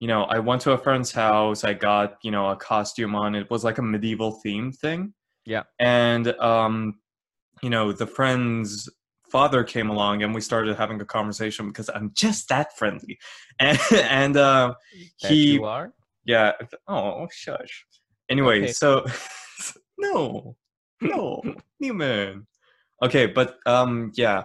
you 0.00 0.08
know 0.08 0.22
i 0.24 0.38
went 0.38 0.60
to 0.62 0.72
a 0.72 0.78
friend's 0.78 1.12
house. 1.12 1.64
I 1.64 1.74
got 1.74 2.14
you 2.22 2.30
know 2.30 2.48
a 2.50 2.56
costume 2.56 3.14
on. 3.14 3.34
It 3.34 3.50
was 3.50 3.64
like 3.64 3.78
a 3.78 3.82
medieval 3.82 4.32
theme 4.42 4.72
thing. 4.72 5.14
Yeah. 5.46 5.62
and 5.78 6.28
um 6.40 7.00
you 7.62 7.70
know 7.70 7.92
the 7.92 8.06
friend's 8.06 8.88
father 9.30 9.62
came 9.64 9.90
along 9.90 10.22
and 10.22 10.34
we 10.34 10.40
started 10.40 10.76
having 10.76 11.00
a 11.00 11.04
conversation 11.04 11.68
because 11.68 11.88
i'm 11.94 12.10
just 12.14 12.48
that 12.48 12.76
friendly. 12.76 13.18
And 13.60 13.78
and 13.92 14.36
uh 14.36 14.74
that 15.22 15.28
he 15.28 15.54
you 15.54 15.64
are. 15.64 15.92
yeah. 16.24 16.52
Oh 16.88 17.28
shush. 17.32 17.86
Anyway 18.28 18.62
Okay. 18.64 18.72
so 18.72 19.04
no 19.98 20.56
no. 21.00 21.42
Neiman 21.82 22.44
okay 23.02 23.26
but 23.26 23.58
um 23.66 24.12
yeah. 24.14 24.44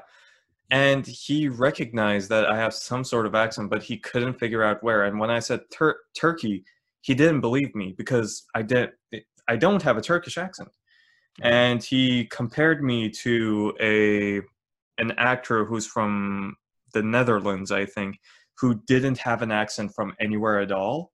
And 0.71 1.05
he 1.05 1.47
recognized 1.47 2.29
that 2.29 2.45
i 2.47 2.57
have 2.57 2.73
some 2.73 3.03
sort 3.03 3.25
of 3.25 3.35
accent 3.35 3.69
but 3.69 3.83
he 3.83 3.97
couldn't 3.97 4.39
figure 4.39 4.63
out 4.63 4.83
where. 4.83 5.03
And 5.03 5.19
when 5.19 5.29
i 5.29 5.39
said 5.39 5.61
Tur- 5.71 5.99
turkey 6.17 6.63
he 7.01 7.13
didn't 7.13 7.41
believe 7.41 7.75
me 7.75 7.93
because 7.97 8.45
i 8.55 8.61
did 8.61 8.89
i 9.47 9.55
don't 9.55 9.83
have 9.83 9.97
a 9.97 10.01
turkish 10.01 10.37
accent. 10.37 10.69
And 11.41 11.83
he 11.83 12.25
compared 12.25 12.83
me 12.83 13.09
to 13.09 13.73
a 13.81 14.41
an 14.97 15.11
actor 15.17 15.65
who's 15.65 15.85
from 15.85 16.55
the 16.93 17.03
Netherlands, 17.03 17.71
I 17.71 17.85
think, 17.85 18.17
who 18.57 18.81
didn't 18.87 19.17
have 19.17 19.41
an 19.41 19.51
accent 19.51 19.91
from 19.93 20.13
anywhere 20.19 20.59
at 20.59 20.71
all, 20.71 21.11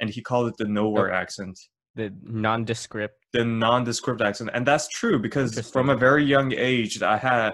and 0.00 0.08
he 0.08 0.22
called 0.22 0.48
it 0.48 0.56
the 0.56 0.68
nowhere 0.68 1.12
accent, 1.12 1.58
The 1.96 2.12
nondescript. 2.22 3.16
the 3.32 3.44
nondescript 3.44 4.20
accent, 4.22 4.50
and 4.54 4.64
that's 4.66 4.86
true 4.88 5.18
because 5.18 5.58
from 5.70 5.90
a 5.90 5.96
very 5.96 6.24
young 6.24 6.52
age, 6.52 7.02
I 7.02 7.16
had. 7.16 7.52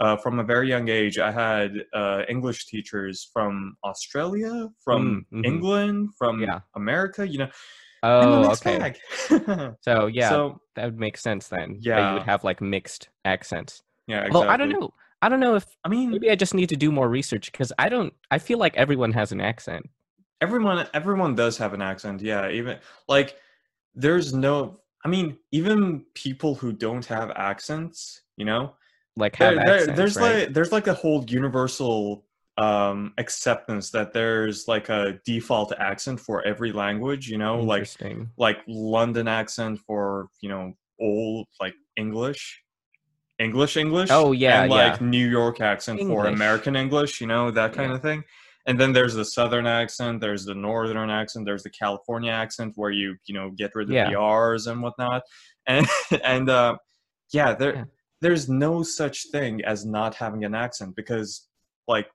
Uh, 0.00 0.16
from 0.16 0.38
a 0.38 0.44
very 0.44 0.66
young 0.66 0.88
age, 0.88 1.18
I 1.18 1.30
had 1.30 1.72
uh, 1.92 2.22
English 2.26 2.64
teachers 2.72 3.28
from 3.34 3.76
Australia, 3.84 4.68
from 4.82 5.26
Mm, 5.30 5.38
mhm. 5.40 5.44
England, 5.44 6.08
from 6.16 6.40
Yeah. 6.40 6.60
America. 6.74 7.28
You 7.28 7.38
know, 7.40 7.50
Oh, 8.02 8.50
okay. 8.52 8.94
So 9.82 10.06
yeah, 10.06 10.30
So 10.30 10.60
that 10.74 10.84
would 10.86 10.98
make 10.98 11.18
sense 11.18 11.48
then. 11.48 11.78
that 11.84 12.08
you 12.08 12.14
would 12.14 12.22
have 12.22 12.44
like 12.44 12.62
mixed 12.62 13.10
accents. 13.26 13.82
yeah, 14.06 14.26
Although 14.32 14.48
I 14.48 14.56
don't 14.56 14.70
know. 14.70 14.94
I 15.20 15.28
don't 15.28 15.40
know 15.40 15.56
if 15.56 15.66
I 15.84 15.88
mean, 15.90 16.12
maybe 16.12 16.30
I 16.30 16.34
just 16.34 16.54
need 16.54 16.70
to 16.70 16.76
do 16.76 16.90
more 16.90 17.08
research 17.08 17.52
because 17.52 17.70
I 17.78 17.90
don't. 17.90 18.14
I 18.30 18.38
feel 18.38 18.56
like 18.58 18.74
everyone 18.78 19.12
has 19.12 19.32
an 19.32 19.40
accent. 19.42 19.84
everyone 20.40 20.86
everyone 20.94 21.34
does 21.34 21.58
have 21.58 21.74
an 21.74 21.82
accent. 21.82 22.22
Yeah, 22.22 22.48
even 22.48 22.78
like 23.06 23.36
there's 23.94 24.32
no. 24.32 24.80
I 25.04 25.08
mean, 25.08 25.38
even 25.50 26.04
people 26.14 26.54
who 26.54 26.72
don't 26.72 27.04
have 27.06 27.30
accents, 27.30 28.20
you 28.36 28.44
know, 28.44 28.74
Like 29.16 29.36
have 29.36 29.54
there, 29.54 29.76
accents, 29.76 29.96
there's 29.96 30.16
right? 30.16 30.44
like 30.44 30.52
there's 30.54 30.72
like 30.72 30.86
a 30.88 30.94
whole 30.94 31.24
universal 31.28 32.24
um 32.58 33.14
acceptance 33.16 33.90
that 33.90 34.12
there's 34.12 34.68
like 34.68 34.90
a 34.90 35.18
default 35.24 35.72
accent 35.78 36.20
for 36.20 36.44
every 36.46 36.72
language. 36.72 37.28
You 37.28 37.38
know, 37.38 37.60
like 37.60 37.88
like 38.36 38.58
London 38.66 39.26
accent 39.28 39.80
for 39.86 40.28
you 40.42 40.48
know 40.50 40.74
old 41.00 41.46
like 41.60 41.74
English, 41.96 42.62
English 43.38 43.76
English. 43.78 44.10
Oh, 44.12 44.32
yeah, 44.32 44.62
and 44.62 44.70
yeah. 44.72 44.90
like 44.90 45.00
New 45.00 45.26
York 45.28 45.60
accent 45.62 46.00
for 46.00 46.26
American 46.26 46.76
English. 46.76 47.20
You 47.20 47.26
know 47.26 47.50
that 47.50 47.72
kind 47.72 47.90
Yeah. 47.90 47.96
of 47.96 48.02
thing. 48.02 48.24
And 48.66 48.78
then 48.78 48.92
there's 48.92 49.14
the 49.14 49.24
Southern 49.24 49.66
accent. 49.66 50.20
There's 50.20 50.44
the 50.44 50.54
Northern 50.54 51.10
accent. 51.10 51.46
There's 51.46 51.62
the 51.62 51.70
California 51.70 52.30
accent 52.30 52.74
where 52.76 52.90
you 52.90 53.16
you 53.26 53.34
know 53.34 53.50
get 53.50 53.74
rid 53.74 53.88
of 53.88 53.94
Yeah. 53.94 54.10
the 54.10 54.16
R's 54.18 54.66
and 54.66 54.82
whatnot. 54.82 55.22
And 55.66 55.86
and 56.24 56.48
uh, 56.50 56.76
yeah, 57.32 57.54
there 57.54 57.74
Yeah. 57.74 57.84
there's 58.20 58.48
no 58.48 58.82
such 58.82 59.30
thing 59.32 59.64
as 59.64 59.86
not 59.86 60.14
having 60.14 60.44
an 60.44 60.54
accent 60.54 60.94
because 60.96 61.48
like 61.88 62.08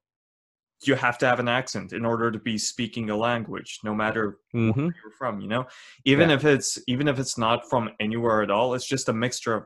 you 0.85 0.93
have 0.93 1.17
to 1.17 1.25
have 1.25 1.39
an 1.39 1.47
accent 1.47 1.93
in 1.93 2.05
order 2.05 2.29
to 2.29 2.37
be 2.37 2.57
speaking 2.57 3.09
a 3.09 3.15
language 3.15 3.79
no 3.83 3.95
matter 3.95 4.37
hmm 4.51 4.71
where 4.71 4.95
you're 5.01 5.11
from 5.17 5.39
you 5.39 5.47
know 5.47 5.65
even 6.03 6.29
Yeah. 6.29 6.35
if 6.35 6.43
it's 6.45 6.77
even 6.87 7.07
if 7.07 7.17
it's 7.17 7.37
not 7.37 7.67
from 7.69 7.89
anywhere 7.99 8.41
at 8.43 8.51
all 8.51 8.73
it's 8.75 8.85
just 8.85 9.07
a 9.09 9.13
mixture 9.13 9.55
of 9.55 9.63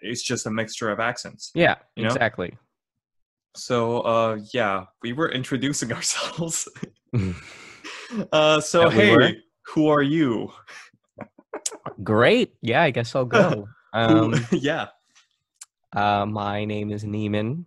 it's 0.00 0.22
just 0.22 0.46
a 0.46 0.50
mixture 0.50 0.90
of 0.90 1.00
accents 1.00 1.50
Yeah, 1.54 1.74
You 1.96 2.04
know? 2.04 2.10
exactly. 2.10 2.56
So 3.54 4.00
uh 4.00 4.38
yeah 4.52 4.84
we 5.02 5.12
were 5.12 5.30
introducing 5.30 5.92
ourselves 5.98 6.68
uh 8.32 8.60
so 8.60 8.88
we 8.88 8.94
hey 8.94 9.10
were? 9.10 9.32
who 9.66 9.88
are 9.88 10.02
you 10.02 10.50
Great. 12.02 12.54
Yeah, 12.60 12.82
I 12.82 12.90
guess 12.90 13.14
I'll 13.14 13.24
go. 13.24 13.68
Um, 13.94 14.34
yeah 14.50 14.88
uh, 15.94 16.26
my 16.26 16.64
name 16.64 16.90
is 16.90 17.04
Neiman. 17.04 17.64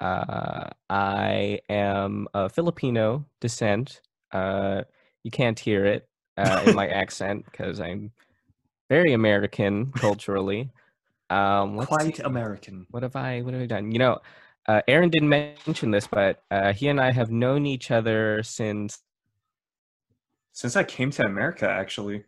Uh, 0.00 0.68
I 0.90 1.60
am 1.70 2.28
of 2.34 2.52
Filipino 2.52 3.24
descent. 3.40 4.02
Uh, 4.32 4.82
you 5.24 5.30
can't 5.30 5.58
hear 5.58 5.86
it 5.86 6.08
uh, 6.36 6.62
in 6.66 6.76
my 6.76 6.88
accent 6.88 7.46
because 7.50 7.80
I'm 7.80 8.12
very 8.90 9.14
American 9.14 9.92
culturally. 9.92 10.70
Um, 11.30 11.78
quite 11.78 12.16
see. 12.16 12.22
american 12.22 12.86
What 12.90 13.02
have 13.02 13.16
I? 13.16 13.40
What 13.40 13.54
have 13.54 13.62
I 13.62 13.66
done? 13.66 13.92
You 13.92 13.98
know, 13.98 14.18
uh, 14.66 14.80
Aaron 14.88 15.10
didn't 15.10 15.28
mention 15.28 15.90
this, 15.90 16.06
but 16.06 16.42
uh, 16.50 16.72
he 16.72 16.88
and 16.88 17.00
I 17.00 17.10
have 17.12 17.30
known 17.30 17.66
each 17.66 17.90
other 17.90 18.42
since. 18.42 19.00
since 20.52 20.76
i 20.76 20.84
came 20.84 21.10
to 21.10 21.24
america 21.24 21.66
actually 21.68 22.24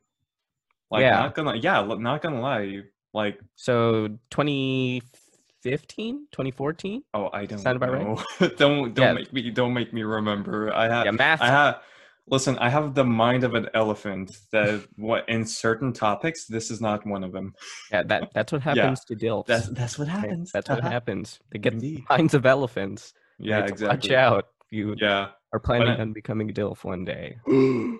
like 0.90 1.02
Yeah. 1.02 1.20
not 1.20 1.34
gonna 1.34 1.56
yeah 1.56 1.82
not 1.82 2.22
gonna 2.22 2.40
lie 2.40 2.80
like 3.12 3.38
So 3.54 4.08
2015, 4.30 6.26
2014? 6.32 7.02
oh 7.14 7.30
i 7.32 7.44
don't 7.46 7.58
Sound 7.58 7.76
about 7.76 7.92
right? 7.92 8.02
know 8.02 8.22
don't 8.56 8.94
don't 8.94 9.06
Yeah. 9.08 9.12
make 9.12 9.32
me 9.32 9.50
don't 9.50 9.74
make 9.74 9.92
me 9.92 10.02
remember 10.02 10.72
i 10.74 10.88
have 10.88 11.04
Yeah, 11.04 11.10
math. 11.12 11.40
I 11.42 11.46
have 11.48 11.82
listen. 12.28 12.58
I 12.58 12.68
have 12.70 12.94
the 12.94 13.04
mind 13.04 13.44
of 13.44 13.54
an 13.54 13.68
elephant. 13.74 14.36
That 14.52 14.86
what 14.96 15.28
in 15.28 15.44
certain 15.46 15.92
topics, 15.92 16.46
this 16.46 16.70
is 16.70 16.80
not 16.80 17.06
one 17.06 17.24
of 17.24 17.32
them. 17.32 17.54
Yeah, 17.90 18.02
that 18.04 18.30
that's 18.34 18.52
what 18.52 18.62
Yeah. 18.64 18.74
happens 18.74 19.04
to 19.06 19.16
dilfs. 19.16 19.46
That's 19.46 19.68
that's 19.68 19.98
what 19.98 20.08
happens. 20.08 20.50
That's 20.52 20.68
what 20.68 20.78
Uh-huh. 20.80 20.90
happens. 20.90 21.40
They 21.52 21.58
get 21.58 21.74
Indeed. 21.74 22.04
minds 22.08 22.34
of 22.34 22.46
elephants. 22.46 23.12
Yeah, 23.38 23.66
need 23.66 23.76
to 23.78 23.86
Watch 23.88 24.10
out. 24.10 24.46
if 24.66 24.72
You 24.78 24.94
Yeah. 24.98 25.30
are 25.52 25.60
planning 25.60 26.00
on 26.00 26.12
becoming 26.12 26.50
a 26.50 26.52
dilf 26.52 26.84
one 26.84 27.04
day. 27.04 27.36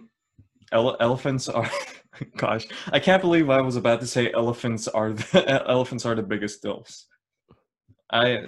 Ele- 0.73 0.97
elephants 1.01 1.49
are. 1.49 1.69
Gosh, 2.37 2.67
I 2.93 3.01
can't 3.01 3.21
believe 3.21 3.51
I 3.51 3.61
was 3.61 3.77
about 3.77 4.01
to 4.01 4.07
say 4.07 4.33
elephants 4.33 4.87
are 4.89 5.13
the 5.13 5.63
elephants 5.69 6.07
are 6.07 6.15
the 6.15 6.23
biggest 6.23 6.63
dilfs. 6.63 7.05
I. 8.11 8.39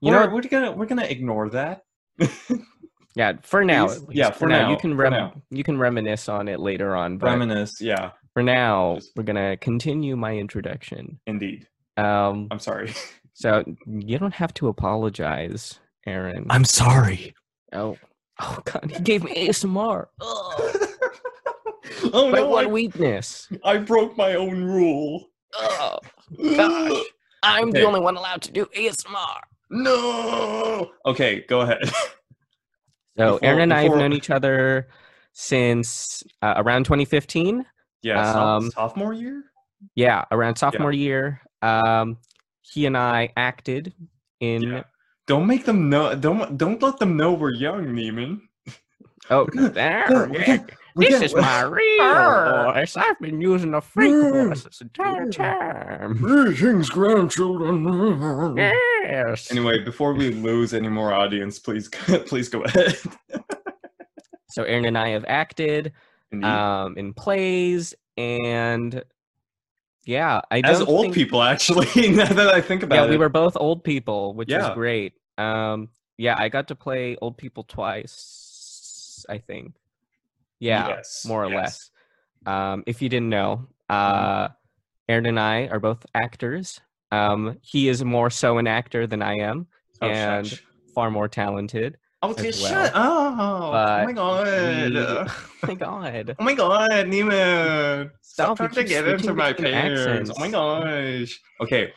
You 0.00 0.12
know, 0.12 0.28
we're 0.28 0.42
gonna 0.42 0.70
we're 0.72 0.86
gonna 0.86 1.04
ignore 1.04 1.50
that. 1.50 1.82
Yeah, 3.18 3.32
for 3.42 3.64
now. 3.64 3.88
Please? 3.88 3.96
at 4.04 4.14
Yeah, 4.14 4.26
least. 4.28 4.38
for 4.38 4.44
You 4.48 4.56
now, 4.56 4.76
can 4.76 4.96
rem- 4.96 5.12
now. 5.12 5.42
you 5.50 5.64
can 5.64 5.76
reminisce 5.76 6.28
on 6.28 6.46
it 6.46 6.60
later 6.60 6.94
on, 6.94 7.18
but 7.18 7.26
Reminisce. 7.26 7.80
Yeah, 7.80 8.12
for 8.32 8.42
now, 8.44 8.94
Just- 8.94 9.10
we're 9.16 9.24
gonna 9.24 9.56
continue 9.56 10.14
my 10.16 10.36
introduction. 10.36 11.18
indeed. 11.26 11.66
Um, 11.96 12.46
I'm 12.52 12.60
sorry. 12.60 12.92
so 13.34 13.64
you 13.86 14.18
don't 14.20 14.34
have 14.34 14.54
to 14.54 14.68
apologize, 14.68 15.80
Aaron. 16.06 16.46
I'm 16.48 16.64
sorry. 16.64 17.34
oh, 17.72 17.96
oh 18.40 18.58
God, 18.64 18.88
he 18.94 19.02
gave 19.02 19.24
me 19.24 19.34
ASMR. 19.48 20.06
Oh 22.12 22.30
my 22.30 22.38
no! 22.38 22.48
one 22.48 22.66
I, 22.66 22.68
weakness. 22.68 23.48
I 23.64 23.78
broke 23.78 24.16
my 24.16 24.34
own 24.34 24.62
rule. 24.62 25.26
Oh 25.56 25.98
gosh, 26.56 27.02
I'm 27.42 27.70
Okay. 27.70 27.80
the 27.80 27.86
only 27.86 28.00
one 28.00 28.16
allowed 28.16 28.42
to 28.42 28.52
do 28.52 28.66
ASMR. 28.76 29.40
No. 29.70 30.90
Okay, 31.06 31.44
go 31.48 31.62
ahead. 31.62 31.90
So 33.18 33.34
Before- 33.34 33.44
Aaron 33.48 33.60
and 33.62 33.74
I 33.74 33.82
have 33.82 33.96
known 33.96 34.12
each 34.12 34.30
other 34.30 34.88
since 35.32 36.22
uh, 36.40 36.54
around 36.56 36.84
2015. 36.84 37.66
yeah, 38.02 38.32
Um, 38.56 38.70
sophomore 38.70 39.12
year. 39.12 39.42
Yeah, 39.94 40.24
around 40.30 40.56
sophomore 40.56 40.92
year. 40.92 41.40
Um, 41.62 42.18
he 42.62 42.86
and 42.86 42.96
I 42.96 43.32
acted 43.36 43.92
in. 44.40 44.62
Yeah. 44.62 44.82
Don't 45.26 45.46
make 45.46 45.64
them 45.64 45.90
know. 45.90 46.14
Don't 46.14 46.56
don't 46.56 46.80
let 46.82 46.98
them 46.98 47.16
know 47.16 47.32
we're 47.34 47.52
young, 47.52 47.86
Neiman. 47.86 48.40
Oh, 49.30 49.46
there, 49.54 50.28
we're 50.98 51.04
yeah, 51.04 51.10
gonna- 51.10 51.20
this 51.20 51.32
gonna- 51.32 51.46
is 51.46 51.52
my 51.52 51.62
real 51.62 52.72
voice. 52.74 52.96
I've 52.96 53.18
been 53.20 53.40
using 53.40 53.74
a 53.74 53.80
fake 53.80 54.12
Arr. 54.12 54.48
voice 54.48 54.64
this 54.64 54.80
entire 54.80 55.30
time. 55.30 56.16
Greetings, 56.16 56.90
grandchildren. 56.90 58.56
Yes. 58.56 59.50
Anyway, 59.50 59.78
before 59.84 60.12
we 60.14 60.30
lose 60.30 60.74
any 60.74 60.88
more 60.88 61.12
audience, 61.14 61.58
please 61.58 61.88
please 62.26 62.48
go 62.48 62.62
ahead. 62.64 62.96
So 64.48 64.64
Aaron 64.64 64.86
and 64.86 64.98
I 64.98 65.10
have 65.10 65.24
acted 65.28 65.92
Indeed. 66.32 66.46
um, 66.46 66.98
in 66.98 67.14
plays, 67.14 67.94
and 68.16 69.02
yeah, 70.04 70.40
I 70.50 70.60
As 70.64 70.80
old 70.80 71.02
think- 71.02 71.14
people, 71.14 71.42
actually, 71.42 71.86
now 72.10 72.24
that 72.26 72.48
I 72.48 72.60
think 72.60 72.82
about 72.82 72.96
yeah, 72.96 73.04
it. 73.04 73.10
we 73.10 73.16
were 73.18 73.28
both 73.28 73.56
old 73.56 73.84
people, 73.84 74.34
which 74.34 74.50
Yeah. 74.50 74.68
is 74.70 74.74
great. 74.74 75.12
Um, 75.36 75.90
yeah, 76.16 76.34
I 76.36 76.48
got 76.48 76.66
to 76.68 76.74
play 76.74 77.16
old 77.22 77.36
people 77.38 77.62
twice, 77.62 79.24
I 79.28 79.38
think. 79.38 79.74
Yeah, 80.60 80.88
Yes, 80.88 81.24
more 81.26 81.44
or 81.44 81.50
yes. 81.50 81.56
less. 81.56 81.90
Um, 82.54 82.82
if 82.86 83.00
you 83.02 83.08
didn't 83.08 83.28
know, 83.30 83.68
Mm-hmm. 83.90 84.44
uh, 84.44 84.48
Aaron 85.08 85.26
and 85.26 85.40
I 85.40 85.68
are 85.68 85.80
both 85.80 86.04
actors. 86.14 86.78
Um, 87.10 87.56
he 87.62 87.88
is 87.88 88.04
more 88.04 88.28
so 88.28 88.58
an 88.58 88.66
actor 88.66 89.06
than 89.06 89.22
I 89.22 89.36
am, 89.38 89.66
Oh, 90.02 90.08
and 90.08 90.46
shush. 90.46 90.62
far 90.94 91.10
more 91.10 91.26
talented. 91.28 91.96
Oh, 92.20 92.34
well. 92.36 92.52
shut 92.52 92.92
up. 92.92 92.92
oh 92.94 93.70
my 94.04 94.12
god. 94.12 94.48
oh 94.48 95.26
my 95.66 95.74
god! 95.74 96.36
Oh 96.38 96.44
my 96.44 96.54
god, 96.54 96.90
Neiman. 96.90 98.10
Stop, 98.20 98.56
Stop 98.56 98.56
trying 98.58 98.70
to 98.72 98.84
get 98.84 99.08
into 99.08 99.32
my 99.34 99.52
pants. 99.54 100.30
Oh 100.36 100.38
my 100.40 100.50
gosh. 100.50 101.40
Okay. 101.62 101.92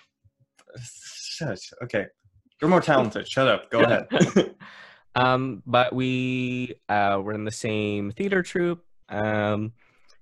Shush. 0.80 1.72
Okay. 1.84 2.06
You're 2.62 2.70
more 2.70 2.82
talented. 2.82 3.28
Shut 3.28 3.48
up. 3.48 3.70
Go 3.72 3.80
ahead. 3.84 4.08
Um, 5.16 5.62
but 5.66 5.94
we 5.94 6.76
uh, 6.90 7.20
were 7.24 7.34
in 7.34 7.46
the 7.46 7.52
same 7.52 8.12
theater 8.12 8.42
troupe. 8.44 8.84
Um, 9.10 9.74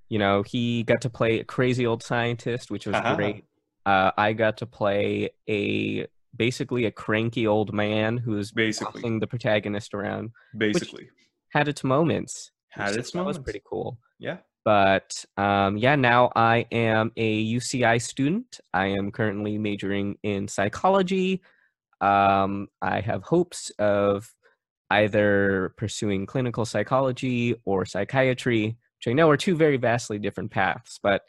you 0.07 0.17
know, 0.19 0.41
he 0.43 0.83
got 0.83 1.01
to 1.01 1.09
play 1.09 1.39
a 1.39 1.43
crazy 1.43 1.85
old 1.85 2.01
scientist, 2.03 2.71
which 2.71 2.87
was 2.87 2.95
Ah. 2.95 3.15
great. 3.15 3.45
Uh, 3.85 4.11
I 4.17 4.33
got 4.33 4.57
to 4.57 4.65
play 4.65 5.29
a 5.49 6.07
basically 6.35 6.85
a 6.85 6.91
cranky 6.91 7.47
old 7.47 7.73
man 7.73 8.17
who's 8.17 8.51
Basically. 8.51 9.01
bossing 9.01 9.19
the 9.19 9.27
protagonist 9.27 9.93
around. 9.93 10.31
Basically. 10.57 11.09
Had 11.49 11.67
its 11.67 11.83
moments. 11.83 12.51
Had 12.69 12.95
its 12.95 13.11
that 13.11 13.17
was 13.19 13.35
moments. 13.37 13.39
pretty 13.39 13.61
cool. 13.65 13.97
Yeah. 14.19 14.37
but 14.65 15.25
um, 15.37 15.77
yeah, 15.77 15.95
now 15.95 16.31
I 16.35 16.65
am 16.71 17.11
a 17.17 17.45
UCI 17.55 17.99
student. 18.01 18.59
I 18.73 18.87
am 18.87 19.11
currently 19.11 19.57
majoring 19.57 20.17
in 20.21 20.47
psychology. 20.47 21.41
Um, 22.01 22.67
I 22.81 22.99
have 23.01 23.23
hopes 23.23 23.71
of 23.79 24.29
either 24.91 25.73
pursuing 25.77 26.25
clinical 26.25 26.65
psychology 26.65 27.55
or 27.65 27.85
psychiatry, 27.85 28.77
which 28.97 29.07
I 29.07 29.13
know 29.13 29.29
are 29.29 29.37
two 29.37 29.55
very 29.55 29.77
vastly 29.77 30.19
different 30.19 30.51
paths, 30.51 30.99
but 31.01 31.21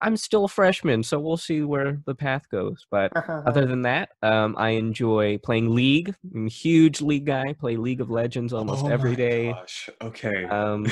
I'm 0.00 0.16
still 0.16 0.44
a 0.44 0.48
freshman, 0.48 1.02
so 1.02 1.18
we'll 1.18 1.36
see 1.36 1.62
where 1.62 2.00
the 2.04 2.14
path 2.14 2.48
goes. 2.50 2.86
But 2.90 3.12
other 3.16 3.66
than 3.66 3.82
that, 3.82 4.10
um, 4.22 4.54
I 4.58 4.70
enjoy 4.70 5.38
playing 5.38 5.74
League. 5.74 6.14
I'm 6.34 6.46
a 6.46 6.50
huge 6.50 7.00
League 7.00 7.24
guy. 7.24 7.54
Play 7.54 7.76
League 7.76 8.00
of 8.00 8.10
Legends 8.10 8.52
almost 8.52 8.84
Oh 8.84 8.88
every 8.88 9.10
my 9.10 9.16
day. 9.16 9.52
Gosh. 9.52 9.88
Okay. 10.02 10.44
Um, 10.44 10.86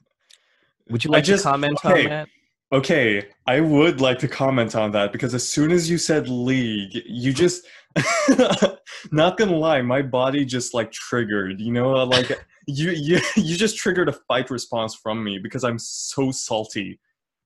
would 0.90 1.04
you 1.04 1.10
like 1.10 1.24
just- 1.24 1.44
to 1.44 1.50
comment 1.50 1.78
okay. 1.84 2.04
on 2.04 2.10
that? 2.10 2.28
Okay, 2.72 3.24
I 3.46 3.60
would 3.60 4.00
like 4.00 4.18
to 4.18 4.28
comment 4.28 4.74
on 4.74 4.90
that 4.90 5.12
because 5.12 5.34
as 5.34 5.48
soon 5.48 5.70
as 5.70 5.88
you 5.88 5.98
said 5.98 6.28
league, 6.28 7.00
you 7.06 7.32
just 7.32 7.64
not 9.10 9.36
gonna 9.36 9.56
lie, 9.56 9.82
my 9.82 10.02
body 10.02 10.44
just 10.44 10.74
like 10.74 10.92
triggered, 10.92 11.60
you 11.60 11.72
know, 11.72 11.92
like 12.04 12.30
you 12.66 12.90
you 12.90 13.20
you 13.36 13.56
just 13.56 13.76
triggered 13.76 14.08
a 14.08 14.12
fight 14.12 14.50
response 14.50 14.94
from 14.94 15.22
me 15.22 15.38
because 15.38 15.64
I'm 15.64 15.78
so 15.78 16.30
salty 16.30 17.00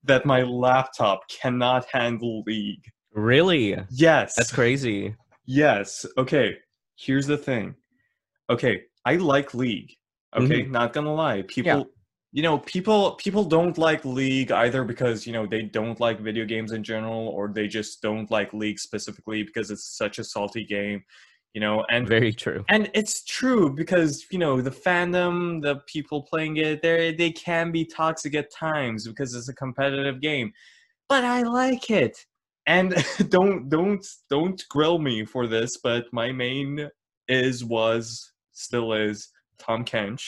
that 0.04 0.24
my 0.24 0.42
laptop 0.42 1.28
cannot 1.28 1.86
handle 1.92 2.42
league. 2.46 2.84
Really? 3.12 3.76
Yes. 3.90 4.34
That's 4.34 4.52
crazy. 4.52 5.14
Yes. 5.46 6.06
Okay. 6.16 6.56
Here's 6.96 7.26
the 7.26 7.38
thing. 7.38 7.74
Okay, 8.50 8.82
I 9.04 9.16
like 9.16 9.54
League. 9.54 9.92
Okay, 10.36 10.62
mm-hmm. 10.62 10.72
not 10.72 10.92
gonna 10.92 11.14
lie. 11.14 11.42
People 11.42 11.86
you 12.32 12.42
know, 12.42 12.58
people 12.58 13.12
people 13.12 13.44
don't 13.44 13.76
like 13.78 14.04
League 14.04 14.52
either 14.52 14.84
because, 14.84 15.26
you 15.26 15.32
know, 15.32 15.46
they 15.46 15.62
don't 15.62 15.98
like 16.00 16.20
video 16.20 16.44
games 16.44 16.72
in 16.72 16.82
general 16.84 17.28
or 17.28 17.48
they 17.48 17.66
just 17.66 18.02
don't 18.02 18.30
like 18.30 18.52
League 18.52 18.78
specifically 18.78 19.42
because 19.42 19.70
it's 19.70 19.96
such 19.96 20.18
a 20.18 20.24
salty 20.24 20.64
game, 20.64 21.02
you 21.54 21.60
know, 21.60 21.84
and 21.90 22.06
Very 22.06 22.32
true. 22.32 22.64
and 22.68 22.88
it's 22.94 23.24
true 23.24 23.74
because 23.74 24.26
you 24.30 24.38
know 24.38 24.60
the 24.60 24.70
fandom 24.70 25.60
the 25.60 25.76
people 25.86 26.22
playing 26.22 26.58
it 26.58 26.82
they 26.82 27.12
they 27.12 27.32
can 27.32 27.72
be 27.72 27.84
toxic 27.84 28.34
at 28.36 28.52
times 28.52 29.08
because 29.08 29.34
it's 29.34 29.48
a 29.48 29.54
competitive 29.54 30.20
game 30.20 30.52
but 31.08 31.24
i 31.24 31.42
like 31.42 31.90
it 31.90 32.24
and 32.66 32.94
don't 33.28 33.68
don't 33.68 34.06
don't 34.28 34.62
grill 34.68 34.98
me 34.98 35.24
for 35.24 35.48
this 35.48 35.78
but 35.82 36.04
my 36.12 36.30
main 36.30 36.88
is 37.28 37.64
was 37.64 38.32
still 38.52 38.92
is 38.92 39.28
tahm 39.58 39.84
kench 39.84 40.24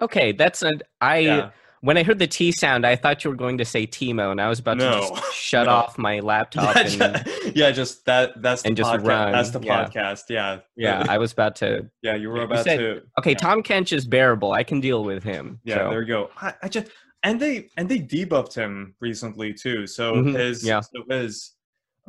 Okay, 0.00 0.32
that's 0.32 0.62
a 0.62 0.72
I 1.00 1.18
yeah 1.18 1.50
when 1.86 1.96
I 1.96 2.02
heard 2.02 2.18
the 2.18 2.26
T 2.26 2.50
sound, 2.52 2.84
I 2.84 2.96
thought 2.96 3.22
you 3.22 3.30
were 3.30 3.36
going 3.36 3.58
to 3.58 3.64
say 3.64 3.86
Teemo, 3.86 4.32
and 4.32 4.40
I 4.40 4.48
was 4.48 4.58
about 4.58 4.80
to 4.80 4.90
just 4.90 5.32
shut 5.32 5.66
no. 5.66 5.72
off 5.72 5.98
my 5.98 6.18
laptop 6.18 6.74
yeah, 6.74 7.22
and 7.24 7.26
yeah, 7.56 7.70
just 7.70 8.04
that 8.06 8.42
that's 8.42 8.62
the 8.62 8.68
and 8.68 8.76
just 8.76 8.90
podcast 8.90 9.06
run, 9.06 9.32
that's 9.32 9.50
the 9.50 9.60
yeah. 9.60 9.84
podcast 9.84 10.22
yeah 10.28 10.58
yeah, 10.76 11.04
I 11.08 11.18
was 11.18 11.32
about 11.32 11.54
to. 11.56 11.88
yeah 12.02 12.14
you 12.16 12.28
were 12.30 12.38
You 12.38 12.42
about 12.44 12.64
said- 12.64 12.78
to 12.78 13.02
Okay. 13.18 13.34
Tahm 13.34 13.62
Kench 13.62 13.92
is 13.92 14.06
bearable. 14.06 14.52
I 14.52 14.64
can 14.64 14.80
deal 14.80 15.04
with 15.04 15.22
him. 15.22 15.60
Yeah, 15.64 15.76
so. 15.76 15.90
there 15.90 16.00
you 16.02 16.08
go. 16.08 16.30
I, 16.40 16.54
I 16.62 16.68
just 16.68 16.88
and 17.22 17.38
they 17.38 17.68
and 17.76 17.88
they 17.88 18.00
debuffed 18.00 18.54
him 18.54 18.94
recently 19.00 19.52
too. 19.54 19.86
So 19.86 20.14
Mhm, 20.14 20.36
his 20.36 20.64
yeah. 20.64 20.80
so 20.80 21.04
his 21.08 21.52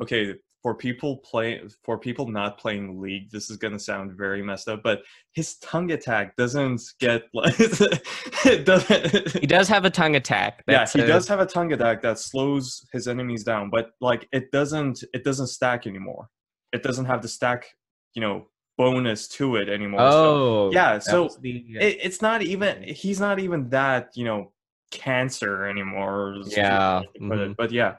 okay 0.00 0.34
for 0.62 0.74
people 0.74 1.18
play 1.18 1.62
for 1.84 1.98
people 1.98 2.26
not 2.28 2.58
playing 2.58 3.00
League. 3.00 3.30
This 3.30 3.48
is 3.50 3.56
gonna 3.56 3.78
sound 3.78 4.12
very 4.12 4.42
messed 4.42 4.68
up, 4.68 4.82
but 4.82 5.02
his 5.32 5.56
tongue 5.58 5.92
attack 5.92 6.34
doesn't 6.36 6.80
get 6.98 7.22
like 7.34 7.54
it 7.58 8.64
doesn't. 8.64 9.36
He 9.40 9.46
does 9.46 9.68
have 9.68 9.84
a 9.84 9.90
tongue 9.90 10.16
attack. 10.16 10.64
yeah, 10.68 10.86
he 10.86 11.00
a- 11.00 11.06
does 11.06 11.28
have 11.28 11.40
a 11.40 11.46
tongue 11.46 11.72
attack 11.72 12.02
that 12.02 12.18
slows 12.18 12.84
his 12.92 13.06
enemies 13.08 13.44
down, 13.44 13.70
but 13.70 13.90
like 14.00 14.28
it 14.32 14.50
doesn't 14.50 15.04
it 15.14 15.22
doesn't 15.24 15.46
stack 15.48 15.86
anymore. 15.86 16.28
It 16.72 16.82
doesn't 16.82 17.04
have 17.06 17.22
the 17.22 17.28
stack, 17.28 17.66
you 18.14 18.20
know, 18.20 18.48
bonus 18.76 19.26
to 19.28 19.56
it 19.56 19.68
anymore. 19.68 20.00
so- 20.10 20.34
Oh, 20.68 20.70
yeah, 20.72 20.98
so 20.98 21.28
the, 21.40 21.64
uh, 21.76 21.84
it, 21.84 21.98
it's 22.02 22.20
not 22.20 22.42
even 22.42 22.82
he's 22.82 23.20
not 23.20 23.38
even 23.38 23.68
that 23.70 24.10
you 24.16 24.24
know 24.24 24.52
cancer 24.90 25.66
anymore 25.66 26.34
Yeah, 26.46 27.02
to 27.02 27.04
it. 27.04 27.22
Mm-hmm. 27.22 27.52
but 27.58 27.70
yeah 27.70 27.96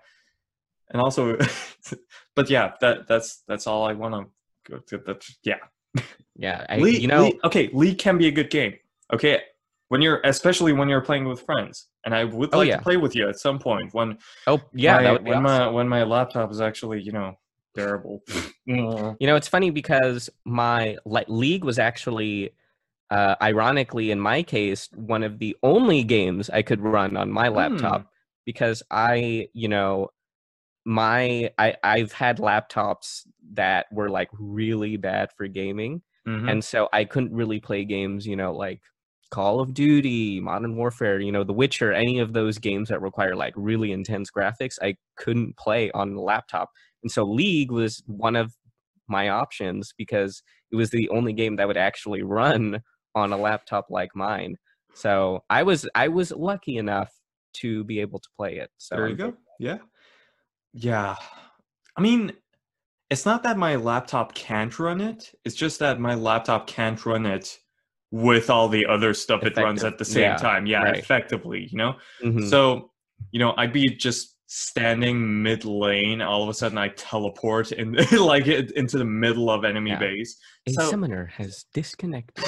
and 0.91 0.99
also 0.99 1.37
but 2.39 2.49
yeah 2.56 2.67
that 2.82 2.95
that's 3.10 3.30
that's 3.49 3.65
all 3.69 3.82
i 3.91 3.93
want 4.02 4.13
to 4.15 4.21
go 4.71 4.78
to 4.89 4.95
that 5.08 5.19
yeah 5.43 5.62
yeah. 6.45 6.65
I, 6.69 6.78
League, 6.78 7.02
you 7.02 7.08
know, 7.13 7.23
League- 7.25 7.39
okay 7.47 7.65
league 7.73 7.97
can 8.06 8.15
be 8.23 8.28
a 8.28 8.32
good 8.39 8.49
game 8.49 8.73
okay 9.15 9.36
when 9.91 10.02
you're 10.04 10.19
especially 10.34 10.71
when 10.80 10.88
you're 10.91 11.02
playing 11.10 11.25
with 11.32 11.41
friends 11.49 11.75
and 12.06 12.12
i 12.19 12.23
would 12.23 12.49
Oh, 12.54 12.60
like 12.60 12.69
yeah. 12.69 12.78
to 12.78 12.82
play 12.89 12.97
with 13.06 13.13
you 13.17 13.28
at 13.32 13.38
some 13.45 13.58
point 13.60 13.88
when 13.97 14.17
oh 14.52 14.60
yeah, 14.73 14.95
my, 14.97 15.04
that 15.04 15.12
would 15.13 15.23
be 15.25 15.32
when 15.32 15.45
awesome. 15.45 15.65
my 15.65 15.71
when 15.78 15.88
my 15.95 16.04
laptop 16.15 16.47
is 16.56 16.62
actually 16.69 16.99
you 17.08 17.12
know 17.19 17.30
bearable 17.75 18.21
Mm. 18.69 19.15
You 19.19 19.25
know, 19.28 19.36
it's 19.36 19.47
funny 19.47 19.71
because 19.71 20.30
my 20.45 20.95
like 21.04 21.28
league 21.28 21.63
was 21.63 21.80
actually, 21.80 22.54
uh, 23.10 23.34
ironically, 23.41 24.12
in 24.12 24.19
my 24.19 24.43
case, 24.43 24.89
one 24.93 25.23
of 25.23 25.39
the 25.39 25.58
only 25.63 26.04
games 26.04 26.52
I 26.52 26.62
could 26.62 26.80
run 26.80 27.17
on 27.17 27.32
my 27.32 27.47
laptop 27.47 28.02
because 28.45 28.84
I, 28.91 29.47
you 29.54 29.69
know, 29.69 30.10
my 30.85 31.51
I 31.57 31.75
I've 31.83 32.11
had 32.11 32.37
laptops 32.37 33.27
that 33.53 33.87
were 33.91 34.09
like 34.09 34.29
really 34.33 34.97
bad 34.97 35.29
for 35.37 35.47
gaming, 35.47 36.01
Mhm. 36.27 36.49
and 36.51 36.63
so 36.63 36.89
I 36.93 37.05
couldn't 37.05 37.33
really 37.33 37.59
play 37.59 37.85
games, 37.85 38.25
you 38.27 38.35
know, 38.35 38.53
like 38.53 38.81
Call 39.31 39.59
of 39.61 39.73
Duty, 39.73 40.39
Modern 40.39 40.75
Warfare, 40.75 41.19
you 41.19 41.31
know, 41.31 41.43
The 41.43 41.53
Witcher, 41.53 41.93
any 41.93 42.19
of 42.19 42.33
those 42.33 42.57
games 42.57 42.89
that 42.89 43.01
require 43.01 43.35
like 43.35 43.53
really 43.55 43.91
intense 43.91 44.31
graphics, 44.31 44.77
I 44.81 44.95
couldn't 45.17 45.57
play 45.57 45.91
on 45.91 46.15
the 46.15 46.21
laptop. 46.21 46.69
And 47.03 47.11
so 47.11 47.23
League 47.23 47.71
was 47.71 48.01
one 48.07 48.35
of 48.35 48.55
my 49.07 49.29
options 49.29 49.93
because 49.97 50.41
it 50.71 50.75
was 50.75 50.89
the 50.91 51.09
only 51.09 51.33
game 51.33 51.55
that 51.57 51.67
would 51.67 51.77
actually 51.77 52.23
run 52.23 52.81
on 53.15 53.31
a 53.31 53.37
laptop 53.37 53.87
like 53.89 54.15
mine. 54.15 54.55
So 54.95 55.43
I 55.49 55.63
was 55.63 55.87
I 55.95 56.07
was 56.07 56.31
lucky 56.31 56.77
enough 56.77 57.11
to 57.53 57.83
be 57.83 57.99
able 57.99 58.19
to 58.19 58.29
play 58.37 58.57
it. 58.57 58.71
So 58.77 58.95
there 58.95 59.09
you 59.09 59.15
go. 59.15 59.37
Yeah. 59.59 59.79
Yeah. 60.73 61.15
I 61.97 62.01
mean, 62.01 62.32
it's 63.10 63.25
not 63.25 63.43
that 63.43 63.58
my 63.58 63.75
laptop 63.75 64.34
can't 64.36 64.77
run 64.79 65.01
it. 65.01 65.32
It's 65.45 65.55
just 65.55 65.79
that 65.79 65.99
my 65.99 66.15
laptop 66.15 66.67
can't 66.67 67.03
run 67.05 67.25
it 67.25 67.58
with 68.12 68.49
all 68.49 68.69
the 68.69 68.86
other 68.86 69.13
stuff 69.13 69.43
it 69.43 69.55
runs 69.58 69.84
at 69.84 69.97
the 69.97 70.05
same 70.05 70.23
Yeah, 70.23 70.38
time. 70.38 70.65
Yeah, 70.65 70.84
right. 70.84 70.97
effectively, 70.97 71.67
you 71.71 71.77
know? 71.77 71.95
Mhm. 72.23 72.49
So, 72.49 72.91
you 73.32 73.39
know, 73.39 73.53
I'd 73.58 73.73
be 73.73 73.89
just 73.89 74.36
standing 74.47 75.43
mid 75.43 75.63
lane. 75.65 76.21
All 76.21 76.41
of 76.41 76.49
a 76.49 76.53
sudden, 76.53 76.77
I 76.77 76.88
teleport 76.89 77.71
in, 77.71 77.93
like 78.19 78.47
it, 78.47 78.71
into 78.71 78.97
the 78.97 79.05
middle 79.05 79.49
of 79.51 79.63
enemy 79.63 79.91
Yeah. 79.91 79.99
base. 79.99 80.39
a 80.67 80.71
so- 80.73 80.89
summoner 80.89 81.25
has 81.38 81.65
disconnected. 81.73 82.45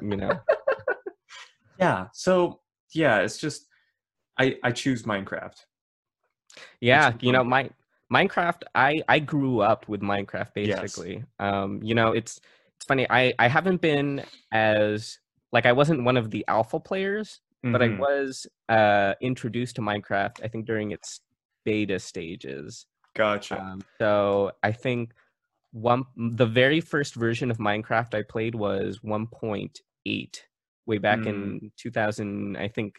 you 0.00 0.16
know. 0.16 0.32
Yeah. 1.78 2.06
So, 2.12 2.60
yeah, 2.94 3.20
it's 3.20 3.38
just, 3.38 3.66
I, 4.38 4.56
I 4.62 4.70
choose 4.70 5.02
Minecraft. 5.02 5.56
Yeah, 6.80 7.14
you 7.20 7.32
know, 7.32 7.44
my 7.44 7.70
Minecraft. 8.12 8.62
I 8.74 9.02
I 9.08 9.18
grew 9.20 9.60
up 9.60 9.88
with 9.88 10.00
Minecraft 10.02 10.52
Yes. 10.54 10.54
basically. 10.54 11.24
Um, 11.38 11.82
you 11.82 11.94
know, 11.94 12.12
it's 12.12 12.40
it's 12.76 12.84
funny. 12.86 13.06
I 13.10 13.32
I 13.38 13.48
haven't 13.48 13.80
been 13.80 14.24
as 14.52 15.18
like 15.52 15.66
I 15.66 15.72
wasn't 15.72 16.04
one 16.04 16.16
of 16.16 16.30
the 16.30 16.44
alpha 16.48 16.80
players, 16.80 17.40
but 17.72 17.82
I 17.82 17.88
Mhm. 17.88 17.98
was 17.98 18.46
uh 18.68 19.14
introduced 19.20 19.76
to 19.76 19.82
Minecraft. 19.82 20.42
I 20.44 20.48
think 20.48 20.66
during 20.66 20.90
its 20.92 21.20
beta 21.64 21.98
stages. 21.98 22.86
Gotcha. 23.14 23.56
Um, 23.58 23.82
so 24.00 24.52
I 24.62 24.72
think 24.72 25.14
one 25.72 26.04
the 26.16 26.46
very 26.46 26.80
first 26.80 27.14
version 27.14 27.50
of 27.50 27.58
Minecraft 27.58 28.14
I 28.14 28.22
played 28.22 28.54
was 28.54 29.00
1.8 29.02 30.44
way 30.86 30.98
back 30.98 31.24
Hmm. 31.24 31.26
in 31.26 31.72
2000. 31.76 32.56
I 32.58 32.68
think. 32.68 32.96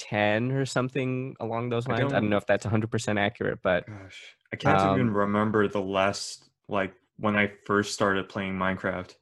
10 0.00 0.52
or 0.52 0.66
something 0.66 1.36
along 1.40 1.68
those 1.70 1.86
lines. 1.88 2.12
I 2.12 2.20
don't, 2.20 2.22
don't- 2.22 2.30
know 2.30 2.36
if 2.38 2.46
that's 2.46 2.64
100% 2.64 3.18
accurate, 3.18 3.60
but 3.62 3.84
Gosh, 3.86 4.36
I 4.52 4.56
can't 4.56 4.82
even 4.84 5.10
Um, 5.10 5.14
remember 5.14 5.68
the 5.68 5.80
last 5.82 6.48
like 6.68 6.94
when 7.18 7.36
I 7.36 7.52
first 7.66 7.92
started 7.92 8.28
playing 8.28 8.54
Minecraft. 8.54 9.14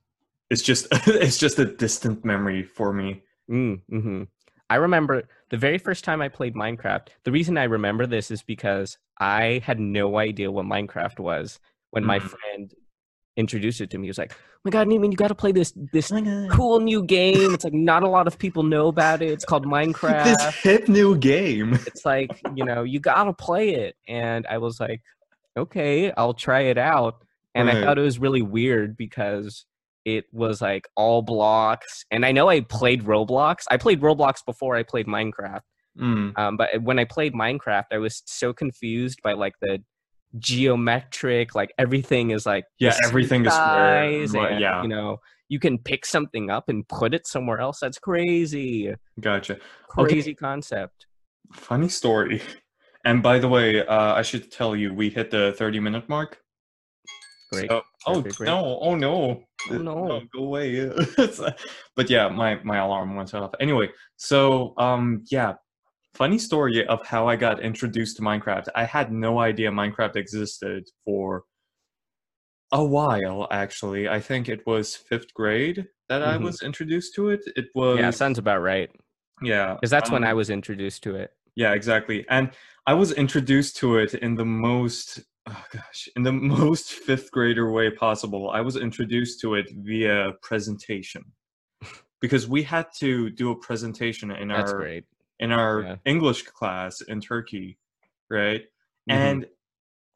It's 0.50 0.62
just 0.62 0.86
it's 1.06 1.38
just 1.38 1.58
a 1.58 1.64
distant 1.64 2.24
memory 2.24 2.62
for 2.62 2.92
me. 2.92 3.22
mm, 3.50 3.80
hmm 3.88 4.22
I 4.70 4.76
remember 4.76 5.28
the 5.50 5.56
very 5.56 5.78
first 5.78 6.04
time 6.04 6.20
I 6.20 6.28
played 6.28 6.54
Minecraft. 6.54 7.08
The 7.24 7.32
reason 7.32 7.56
I 7.56 7.64
remember 7.64 8.06
this 8.06 8.30
is 8.30 8.42
because 8.42 8.98
I 9.18 9.62
had 9.64 9.80
no 9.80 10.18
idea 10.18 10.50
what 10.52 10.66
Minecraft 10.66 11.18
was 11.20 11.58
when 11.90 12.04
my 12.04 12.18
Mhm. 12.18 12.28
friend 12.30 12.74
introduced 13.38 13.80
it 13.80 13.88
to 13.90 13.98
me. 13.98 14.06
He 14.06 14.10
was 14.10 14.18
like, 14.18 14.32
"Oh 14.32 14.60
my 14.64 14.70
god, 14.70 14.88
Neiman, 14.88 15.10
you 15.10 15.16
got 15.16 15.28
to 15.28 15.34
play 15.34 15.52
this 15.52 15.72
this 15.92 16.08
Cool. 16.08 16.48
cool 16.50 16.80
new 16.80 17.02
game. 17.02 17.54
It's 17.54 17.64
like 17.64 17.72
not 17.72 18.02
a 18.02 18.08
lot 18.08 18.26
of 18.26 18.38
people 18.38 18.62
know 18.62 18.88
about 18.88 19.22
it. 19.22 19.30
It's 19.30 19.44
called 19.44 19.64
Minecraft. 19.64 20.24
This 20.24 20.54
hip 20.56 20.88
new 20.88 21.16
game. 21.16 21.74
it's 21.86 22.04
like 22.04 22.30
you 22.54 22.64
know 22.64 22.82
you 22.82 23.00
gotta 23.00 23.32
play 23.32 23.70
it 23.70 23.96
and 24.06 24.46
i 24.48 24.58
was 24.58 24.80
like 24.80 25.00
okay 25.56 26.10
i'll 26.16 26.34
try 26.34 26.60
it 26.60 26.78
out 26.78 27.22
and 27.54 27.70
i 27.70 27.82
thought 27.82 27.98
it 27.98 28.02
was 28.02 28.18
really 28.18 28.42
weird 28.42 28.96
because 28.96 29.64
it 30.08 30.24
was 30.32 30.62
like 30.62 30.88
all 30.96 31.20
blocks. 31.20 32.06
And 32.10 32.24
I 32.24 32.32
know 32.32 32.48
I 32.48 32.62
played 32.62 33.02
Roblox. 33.04 33.64
I 33.70 33.76
played 33.76 34.00
Roblox 34.00 34.44
before 34.44 34.74
I 34.74 34.82
played 34.82 35.06
Minecraft. 35.06 35.60
Mm. 36.00 36.38
Um, 36.38 36.56
but 36.56 36.82
when 36.82 36.98
I 36.98 37.04
played 37.04 37.34
Minecraft, 37.34 37.86
I 37.92 37.98
was 37.98 38.22
so 38.24 38.54
confused 38.54 39.20
by 39.22 39.34
like 39.34 39.52
the 39.60 39.82
geometric, 40.38 41.54
like 41.54 41.72
everything 41.78 42.30
is 42.30 42.46
like 42.46 42.64
Yeah, 42.78 42.96
everything 43.04 43.46
is 43.46 43.52
square, 43.52 44.04
and, 44.04 44.60
yeah. 44.60 44.82
you 44.82 44.88
know, 44.88 45.18
you 45.48 45.58
can 45.58 45.78
pick 45.78 46.04
something 46.04 46.50
up 46.50 46.68
and 46.68 46.86
put 46.88 47.14
it 47.14 47.26
somewhere 47.26 47.60
else. 47.60 47.80
That's 47.80 47.98
crazy, 47.98 48.94
Gotcha. 49.20 49.58
Okay. 49.98 50.12
crazy 50.12 50.34
concept. 50.34 51.06
Funny 51.52 51.88
story. 51.88 52.42
And 53.04 53.22
by 53.22 53.38
the 53.38 53.48
way, 53.48 53.86
uh, 53.86 54.14
I 54.14 54.22
should 54.22 54.52
tell 54.52 54.76
you, 54.76 54.92
we 54.92 55.08
hit 55.08 55.30
the 55.30 55.54
30 55.56 55.80
minute 55.80 56.08
mark. 56.08 56.38
Great. 57.52 57.70
So- 57.70 57.82
oh 58.06 58.20
great, 58.20 58.40
no! 58.40 58.78
Oh 58.82 58.94
no! 58.94 59.42
Oh, 59.70 59.78
no. 59.78 60.20
go 60.34 60.44
away! 60.44 60.90
but 61.96 62.10
yeah, 62.10 62.28
my 62.28 62.60
my 62.62 62.78
alarm 62.78 63.14
went 63.16 63.32
off. 63.34 63.52
Anyway, 63.58 63.88
so 64.16 64.74
um, 64.76 65.24
yeah, 65.30 65.54
funny 66.14 66.38
story 66.38 66.86
of 66.86 67.06
how 67.06 67.28
I 67.28 67.36
got 67.36 67.60
introduced 67.60 68.16
to 68.16 68.22
Minecraft. 68.22 68.66
I 68.74 68.84
had 68.84 69.12
no 69.12 69.38
idea 69.40 69.70
Minecraft 69.70 70.16
existed 70.16 70.88
for 71.04 71.44
a 72.72 72.84
while. 72.84 73.46
Actually, 73.50 74.08
I 74.08 74.20
think 74.20 74.48
it 74.48 74.66
was 74.66 74.94
fifth 74.96 75.32
grade 75.34 75.86
that 76.08 76.22
I 76.22 76.36
Mhm. 76.38 76.42
was 76.44 76.62
introduced 76.62 77.14
to 77.16 77.30
it. 77.30 77.40
It 77.56 77.66
was 77.74 77.98
yeah, 77.98 78.10
sounds 78.10 78.38
about 78.38 78.60
right. 78.62 78.90
yeah, 79.42 79.74
Because 79.74 79.90
that's 79.90 80.10
when 80.10 80.24
um, 80.24 80.30
I 80.30 80.34
was 80.34 80.50
introduced 80.50 81.02
to 81.04 81.16
it. 81.16 81.30
yeah, 81.54 81.72
exactly. 81.72 82.26
And 82.28 82.50
I 82.86 82.94
was 82.94 83.12
introduced 83.12 83.76
to 83.78 83.98
it 83.98 84.14
in 84.14 84.34
the 84.34 84.44
most 84.44 85.20
oh 85.46 85.64
gosh, 85.72 86.08
in 86.16 86.22
the 86.24 86.32
most 86.58 86.92
fifth 86.92 87.30
grader 87.30 87.70
way 87.72 87.90
possible. 87.90 88.50
I 88.50 88.60
was 88.60 88.76
introduced 88.76 89.40
to 89.42 89.54
it 89.54 89.70
via 89.70 90.32
presentation. 90.42 91.24
Because 92.20 92.48
we 92.48 92.64
had 92.64 92.86
to 92.98 93.30
do 93.30 93.52
a 93.52 93.56
presentation 93.56 94.32
in 94.32 94.48
That's 94.48 94.72
our 94.72 94.78
great. 94.78 95.04
In 95.40 95.52
our 95.52 95.82
Yeah. 95.82 95.96
English 96.04 96.42
class 96.44 97.00
in 97.02 97.20
Turkey, 97.20 97.78
right? 98.30 98.62
Mhm. 99.10 99.14
And 99.14 99.46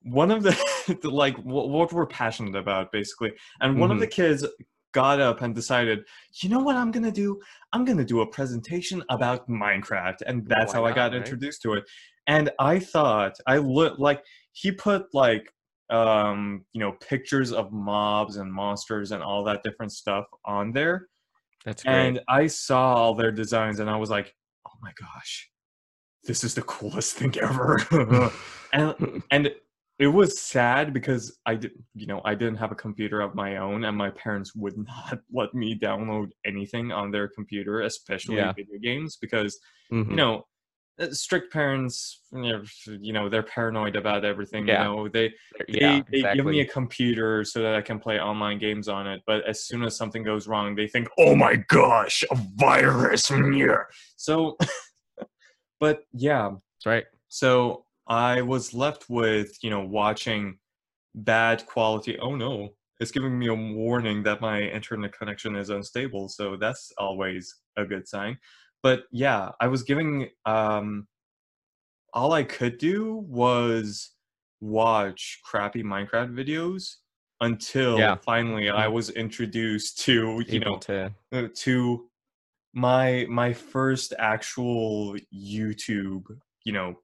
one 0.03 0.31
of 0.31 0.43
the, 0.43 0.51
the 1.03 1.11
like 1.11 1.37
what, 1.39 1.69
what 1.71 1.93
we're 1.93 2.07
passionate 2.07 2.57
about 2.57 2.93
basically, 2.93 3.33
and 3.61 3.79
one 3.79 3.91
of 3.91 3.99
Mhm. 3.99 4.01
the 4.01 4.07
kids 4.09 4.47
got 4.93 5.21
up 5.21 5.41
and 5.41 5.55
decided, 5.55 6.05
you 6.43 6.49
know 6.51 6.59
what 6.61 6.77
I'm 6.77 6.91
gonna 6.91 7.13
do? 7.13 7.41
I'm 7.73 7.85
gonna 7.85 8.05
do 8.05 8.21
a 8.21 8.27
presentation 8.27 9.03
about 9.09 9.49
Minecraft, 9.49 10.23
and 10.27 10.47
that's 10.47 10.73
Why 10.75 10.81
how 10.81 10.87
I 10.87 10.93
got 10.93 11.13
right? 11.13 11.19
introduced 11.19 11.63
to 11.63 11.75
it. 11.75 11.85
And 12.27 12.51
I 12.59 12.79
thought 12.79 13.37
I 13.47 13.57
look 13.59 13.99
like 13.99 14.23
he 14.53 14.71
put 14.73 15.07
like 15.15 15.51
um 15.91 16.65
you 16.73 16.81
know 16.81 16.93
pictures 17.01 17.53
of 17.53 17.73
mobs 17.73 18.37
and 18.37 18.53
monsters 18.53 19.13
and 19.13 19.23
all 19.23 19.45
that 19.45 19.63
different 19.63 19.93
stuff 19.93 20.25
on 20.45 20.73
there 20.73 21.09
That's 21.65 21.83
great. 21.85 21.95
and 21.95 22.21
I 22.29 22.47
saw 22.47 22.95
all 22.95 23.15
their 23.15 23.33
designs 23.33 23.81
and 23.81 23.91
I 23.91 23.97
was 23.97 24.09
like, 24.11 24.35
oh 24.67 24.79
my 24.81 24.93
gosh, 25.01 25.51
this 26.25 26.45
is 26.45 26.55
the 26.55 26.63
coolest 26.63 27.17
thing 27.17 27.35
ever. 27.41 27.79
and 28.73 28.95
and 29.31 29.51
it 29.99 30.07
was 30.09 30.41
sad 30.41 30.93
because 30.93 31.39
I 31.47 31.55
did 31.55 31.73
you 31.95 32.07
know, 32.07 32.21
I 32.25 32.35
didn't 32.35 32.57
have 32.57 32.73
a 32.73 32.77
computer 32.77 33.21
of 33.21 33.35
my 33.35 33.59
own 33.59 33.85
and 33.85 33.97
my 33.97 34.11
parents 34.11 34.55
would 34.55 34.77
not 34.77 35.21
let 35.33 35.55
me 35.55 35.79
download 35.79 36.29
anything 36.45 36.93
on 36.93 37.11
their 37.11 37.29
computer, 37.29 37.83
especially 37.83 38.37
Yeah. 38.37 38.53
video 38.53 38.79
games, 38.83 39.17
because 39.17 39.59
Mhm. 39.93 40.11
you 40.11 40.17
know 40.17 40.47
Uh, 41.03 41.11
strict 41.11 41.53
parents 41.53 42.21
you 42.33 43.13
know, 43.13 43.29
they're 43.29 43.43
paranoid 43.43 43.97
about 43.97 44.25
everything 44.25 44.67
Yeah. 44.67 44.83
you 44.83 44.89
know 44.97 45.09
they 45.09 45.29
they, 45.69 45.81
yeah, 45.81 46.03
they 46.11 46.23
give 46.35 46.47
me 46.47 46.61
a 46.61 46.67
computer 46.67 47.45
so 47.45 47.61
that 47.63 47.75
I 47.75 47.83
can 47.83 47.99
play 47.99 48.21
online 48.21 48.59
games 48.59 48.89
on 48.89 49.07
it. 49.07 49.23
But 49.27 49.45
as 49.47 49.67
soon 49.67 49.83
as 49.83 49.97
something 49.97 50.23
goes 50.23 50.47
wrong, 50.47 50.75
they 50.75 50.87
think, 50.89 51.09
"Oh 51.19 51.35
my 51.35 51.57
gosh, 51.69 52.25
a 52.31 52.37
virus!" 52.57 53.31
Yeah. 53.31 53.83
So, 54.17 54.57
but 55.81 56.05
yeah, 56.13 56.51
That's 56.51 56.87
right. 56.87 57.05
so 57.29 57.85
I 58.07 58.43
was 58.43 58.73
left 58.73 59.11
with 59.11 59.57
you 59.63 59.71
know 59.71 59.81
watching 59.85 60.59
bad 61.15 61.67
quality. 61.67 62.19
Oh 62.19 62.35
no, 62.35 62.71
it's 63.01 63.11
giving 63.11 63.39
me 63.39 63.49
a 63.49 63.55
warning 63.55 64.23
that 64.23 64.41
my 64.41 64.63
internet 64.63 65.13
connection 65.13 65.57
is 65.57 65.71
unstable. 65.71 66.29
So 66.29 66.57
that's 66.57 66.93
always 66.99 67.55
a 67.77 67.85
good 67.85 68.07
sign. 68.09 68.39
But 68.83 69.05
yeah, 69.11 69.53
I 69.61 69.69
was 69.69 69.83
giving 69.83 70.29
um 70.45 71.07
all 72.15 72.33
I 72.33 72.43
could 72.43 72.79
do 72.79 73.17
was 73.29 74.11
watch 74.61 75.41
crappy 75.45 75.83
Minecraft 75.83 76.33
videos 76.35 76.97
until 77.41 77.99
Yeah. 77.99 78.17
finally 78.17 78.69
I 78.71 78.87
was 78.89 79.11
introduced 79.11 79.99
to 80.01 80.43
you 80.47 80.57
Able 80.61 80.73
know 80.73 80.79
to 80.79 81.15
uh, 81.33 81.49
to 81.55 82.09
my 82.75 83.27
my 83.29 83.53
first 83.53 84.15
actual 84.19 85.17
YouTube, 85.35 86.25
you 86.65 86.73
know, 86.73 86.99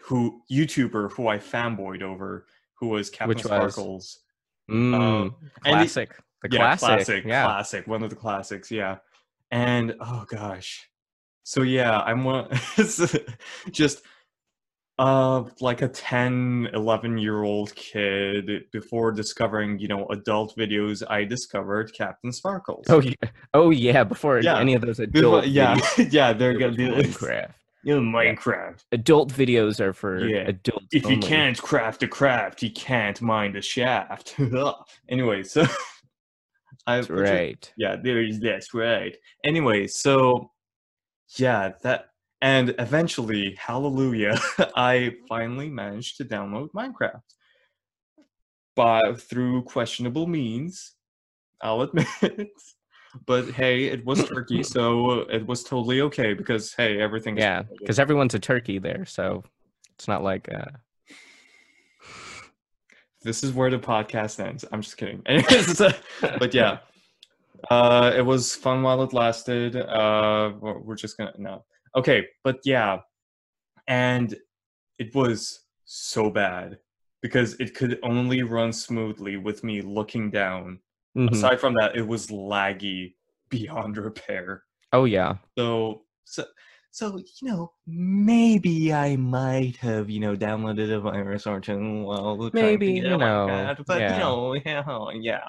who 0.00 0.42
YouTuber 0.50 1.12
who 1.12 1.28
I 1.28 1.38
fanboyed 1.38 2.02
over, 2.02 2.46
who 2.74 2.88
was 2.88 3.10
Captain 3.10 3.28
Which 3.36 3.44
was? 3.44 3.74
Sparklez. 3.76 4.18
mm, 4.70 5.26
it- 5.26 5.62
classic. 5.62 6.16
the 6.42 6.48
yeah, 6.50 6.58
classic. 6.76 6.86
classic, 7.06 7.24
yeah. 7.24 7.44
classic, 7.44 7.86
one 7.86 8.02
of 8.02 8.10
the 8.10 8.16
classics, 8.16 8.70
yeah. 8.70 8.98
And 9.52 9.94
oh 10.00 10.24
gosh, 10.28 10.88
so 11.44 11.62
yeah, 11.62 12.00
I'm 12.00 12.24
one, 12.24 12.48
just 13.70 14.02
uh 14.98 15.44
like 15.60 15.80
a 15.80 15.88
10 15.88 16.68
11 16.74 17.16
year 17.16 17.42
old 17.42 17.74
kid 17.74 18.50
before 18.72 19.10
discovering 19.10 19.78
you 19.78 19.88
know 19.88 20.06
adult 20.08 20.54
videos 20.54 21.02
i 21.08 21.24
discovered 21.24 21.90
captain 21.96 22.30
sparklez 22.30 22.84
Oh 22.90 23.00
yeah. 23.00 23.14
Oh 23.54 23.70
yeah. 23.70 24.04
Before 24.04 24.38
Yeah. 24.40 24.58
any 24.58 24.74
of 24.74 24.82
those 24.82 24.98
adult 25.00 25.46
yeah 25.46 25.76
videos, 25.76 26.12
yeah 26.12 26.34
they're 26.34 26.58
gonna 26.58 26.72
be 26.72 26.88
Minecraft. 26.88 27.52
you 27.82 27.94
know, 27.98 28.02
minecraft 28.02 28.84
Adult 28.92 29.32
videos 29.32 29.80
are 29.80 29.94
for 29.94 30.26
Yeah. 30.28 30.48
adults. 30.48 30.84
if 30.92 31.08
you 31.08 31.16
can't 31.18 31.60
craft 31.60 32.02
a 32.02 32.06
craft 32.08 32.62
you 32.62 32.70
can't 32.70 33.18
mine 33.22 33.56
a 33.56 33.62
shaft 33.62 34.36
anyway 35.08 35.42
so 35.42 35.64
I, 36.86 36.96
That's 36.96 37.10
right. 37.10 37.72
yeah 37.76 37.96
there's 38.02 38.40
that's 38.40 38.74
right. 38.74 39.16
Anyway 39.44 39.86
so 39.86 40.50
yeah 41.36 41.72
that 41.82 42.06
and 42.40 42.74
eventually 42.78 43.56
hallelujah 43.58 44.36
i 44.76 45.14
finally 45.28 45.68
managed 45.68 46.16
to 46.18 46.24
download 46.24 46.68
minecraft. 46.72 47.22
But 48.74 49.20
through 49.20 49.62
questionable 49.62 50.26
means 50.26 50.94
i'll 51.60 51.82
admit 51.82 52.06
but 53.26 53.48
hey 53.50 53.84
it 53.84 54.04
was 54.04 54.24
turkey 54.24 54.62
so 54.74 55.20
it 55.30 55.46
was 55.46 55.62
totally 55.62 56.00
okay 56.00 56.34
because 56.34 56.74
hey 56.74 57.00
everything 57.00 57.36
Yeah, 57.36 57.62
because 57.78 57.98
everyone's 57.98 58.34
a 58.34 58.38
turkey 58.38 58.78
there, 58.78 59.04
so 59.04 59.44
it's 59.94 60.08
not 60.08 60.22
like 60.22 60.52
uh, 60.52 60.70
this 63.22 63.42
is 63.44 63.52
where 63.52 63.70
the 63.70 63.78
podcast 63.78 64.40
ends. 64.44 64.64
I'm 64.72 64.82
just 64.82 64.96
kidding. 64.96 65.22
Anyways, 65.26 65.80
uh, 65.80 65.92
but 66.38 66.52
yeah. 66.54 66.78
Uh 67.70 68.12
it 68.16 68.22
was 68.22 68.54
fun 68.54 68.82
while 68.82 69.02
it 69.02 69.12
lasted. 69.12 69.76
Uh 69.76 70.52
we're 70.60 70.96
just 70.96 71.16
gonna 71.16 71.32
no. 71.38 71.64
Okay 71.96 72.26
but 72.44 72.58
yeah. 72.64 72.98
And 73.86 74.34
it 74.98 75.14
was 75.14 75.60
so 75.84 76.30
bad 76.30 76.78
because 77.22 77.54
it 77.60 77.74
could 77.74 77.98
only 78.02 78.42
run 78.42 78.72
smoothly 78.72 79.36
with 79.36 79.62
me 79.64 79.80
looking 79.80 80.30
down. 80.30 80.80
Mhm. 81.16 81.30
aside 81.30 81.60
from 81.60 81.74
that 81.74 81.94
it 81.94 82.06
was 82.06 82.28
laggy 82.28 83.14
beyond 83.50 83.96
repair. 84.08 84.64
Oh 84.92 85.04
yeah. 85.04 85.34
so 85.58 86.02
so 86.24 86.44
so 86.92 87.16
you 87.16 87.48
know 87.48 87.72
maybe 87.86 88.92
I 88.92 89.16
might 89.16 89.76
have 89.78 90.10
you 90.10 90.20
know 90.20 90.36
downloaded 90.36 90.94
a 90.94 91.00
virus 91.00 91.46
or 91.46 91.58
two 91.58 92.04
while 92.04 92.50
Maybe, 92.52 92.94
get 92.94 93.04
you 93.04 93.16
know, 93.16 93.46
Minecraft, 93.48 93.84
but 93.86 94.00
yeah. 94.00 94.12
you 94.14 94.20
know 94.20 94.54
yeah 94.64 95.10
yeah 95.20 95.48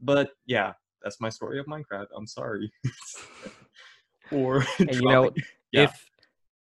but 0.00 0.30
yeah 0.46 0.72
that's 1.02 1.20
my 1.20 1.28
story 1.28 1.60
of 1.60 1.66
Minecraft 1.66 2.06
I'm 2.16 2.26
sorry 2.26 2.72
or 4.32 4.60
Hey, 4.62 4.86
you 4.90 5.02
know, 5.02 5.30
Yeah. 5.70 5.84
if 5.84 6.10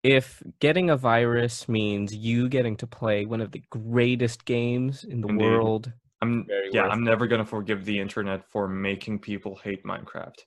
if 0.04 0.44
getting 0.60 0.90
a 0.90 0.98
virus 0.98 1.70
means 1.70 2.12
you 2.14 2.50
getting 2.50 2.76
to 2.78 2.88
play 2.88 3.28
one 3.28 3.40
of 3.40 3.52
the 3.52 3.62
greatest 3.70 4.46
games 4.46 5.04
in 5.04 5.22
the 5.22 5.28
Indeed. 5.28 5.46
world, 5.46 5.94
I'm 6.24 6.48
yeah 6.72 6.88
I'm 6.88 7.04
never 7.04 7.28
gonna 7.28 7.46
forgive 7.46 7.86
the 7.86 8.00
internet 8.00 8.50
for 8.50 8.68
making 8.68 9.20
people 9.20 9.58
hate 9.64 9.84
Minecraft 9.84 10.40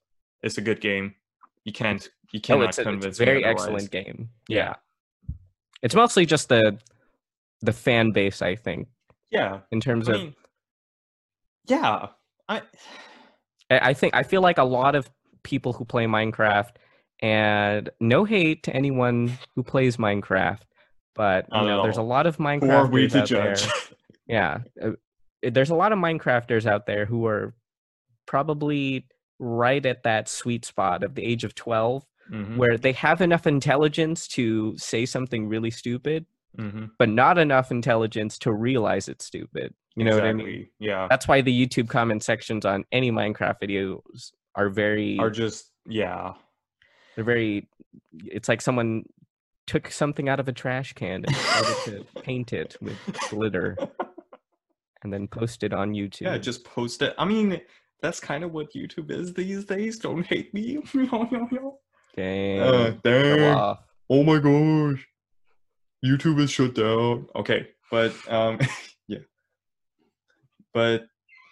it's 0.43 0.59
a 0.59 0.61
good 0.61 0.81
game 0.81 1.15
you 1.65 1.73
can't 1.73 2.09
you 2.33 2.39
oh, 2.39 2.47
cannot 2.47 2.69
it's 2.71 2.79
a, 2.79 2.93
it's 2.93 3.21
a 3.21 3.25
very 3.25 3.45
excellent 3.45 3.91
game. 3.91 4.31
Yeah. 4.49 4.57
Yeah. 4.57 4.75
It's 5.83 5.95
mostly 5.95 6.27
just 6.27 6.49
the 6.49 6.79
the 7.61 7.73
fan 7.73 8.13
base, 8.13 8.43
I 8.43 8.57
think, 8.57 8.89
yeah 9.31 9.61
in 9.71 9.81
terms 9.81 10.09
I 10.09 10.13
of 10.13 10.21
mean 10.21 10.35
yeah 11.67 12.09
I 12.49 12.63
I 13.71 13.95
think 13.95 14.15
I 14.15 14.23
feel 14.23 14.43
like 14.43 14.59
a 14.59 14.65
lot 14.65 14.95
of 14.95 15.11
people 15.43 15.73
who 15.73 15.85
play 15.85 16.07
Minecraft 16.07 16.71
and 17.21 17.89
no 18.01 18.25
hate 18.25 18.65
to 18.65 18.75
anyone 18.75 19.39
who 19.55 19.63
plays 19.63 19.97
Minecraft, 19.97 20.61
but 21.15 21.47
you 21.51 21.59
at 21.59 21.65
know, 21.65 21.83
there's 21.83 21.97
a 21.97 22.03
lot 22.03 22.27
of 22.27 22.37
are 22.37 22.87
we 22.87 23.09
to 23.09 23.21
out 23.21 23.29
there. 23.29 23.55
judge 23.55 23.69
Yeah, 24.27 24.59
uh, 24.83 24.93
there's 25.43 25.71
a 25.71 25.75
lot 25.75 25.93
of 25.93 25.99
Minecrafters 25.99 26.67
out 26.67 26.87
there 26.87 27.05
who 27.05 27.27
are 27.27 27.55
probably 28.27 29.07
right 29.39 29.85
at 29.85 30.03
that 30.05 30.29
sweet 30.29 30.65
spot 30.65 31.03
of 31.03 31.15
the 31.15 31.25
age 31.25 31.45
of 31.45 31.55
12 31.55 32.05
Mhm, 32.31 32.57
where 32.57 32.79
they 32.79 32.93
have 32.93 33.21
enough 33.21 33.47
intelligence 33.47 34.27
to 34.29 34.75
say 34.79 35.05
something 35.05 35.47
really 35.47 35.71
stupid, 35.71 36.25
mhm. 36.57 36.91
but 36.99 37.09
not 37.09 37.37
enough 37.37 37.71
intelligence 37.71 38.39
to 38.39 38.53
realize 38.53 39.09
it's 39.09 39.27
stupid. 39.27 39.75
You 39.95 40.05
know 40.05 40.15
what 40.15 40.25
I 40.25 40.33
mean? 40.33 40.69
Yeah. 40.79 41.07
That's 41.09 41.29
why 41.29 41.43
the 41.43 41.67
YouTube 41.67 41.89
comment 41.89 42.23
sections 42.23 42.65
on 42.65 42.85
any 42.91 43.13
Minecraft 43.13 43.57
videos 43.63 44.33
are 44.55 44.71
very 44.71 45.19
Are 45.19 45.31
just 45.31 45.71
yeah. 45.87 46.33
they're 47.15 47.25
very 47.25 47.69
it's 48.25 48.49
like 48.49 48.61
someone 48.61 49.05
took 49.67 49.91
something 49.91 50.29
out 50.29 50.41
of 50.41 50.49
a 50.49 50.53
trash 50.53 50.95
can 50.95 51.25
and 51.27 51.37
started 51.37 51.77
to 51.85 52.21
paint 52.23 52.53
it 52.53 52.77
with 52.81 52.99
glitter 53.29 53.77
and 55.03 55.13
then 55.13 55.29
posted 55.29 55.73
on 55.73 55.93
YouTube. 55.93 56.23
Yeah, 56.23 56.39
just 56.39 56.65
post 56.65 57.03
it. 57.03 57.15
I 57.19 57.25
mean, 57.25 57.61
that's 58.05 58.21
kind 58.21 58.45
of 58.45 58.53
what 58.53 58.73
YouTube 58.75 59.11
is 59.11 59.33
these 59.33 59.65
days. 59.65 59.99
Don't 59.99 60.27
hate 60.27 60.53
me. 60.53 60.79
Dang. 62.17 62.61
uh, 62.61 62.95
dang. 63.03 63.77
Oh 64.09 64.23
my 64.23 64.39
gosh. 64.39 65.05
YouTube 66.05 66.39
is 66.39 66.51
shut 66.51 66.75
down. 66.75 67.27
Okay, 67.35 67.69
but 67.91 68.13
um 68.29 68.61
yeah. 69.09 69.19
But 70.73 71.07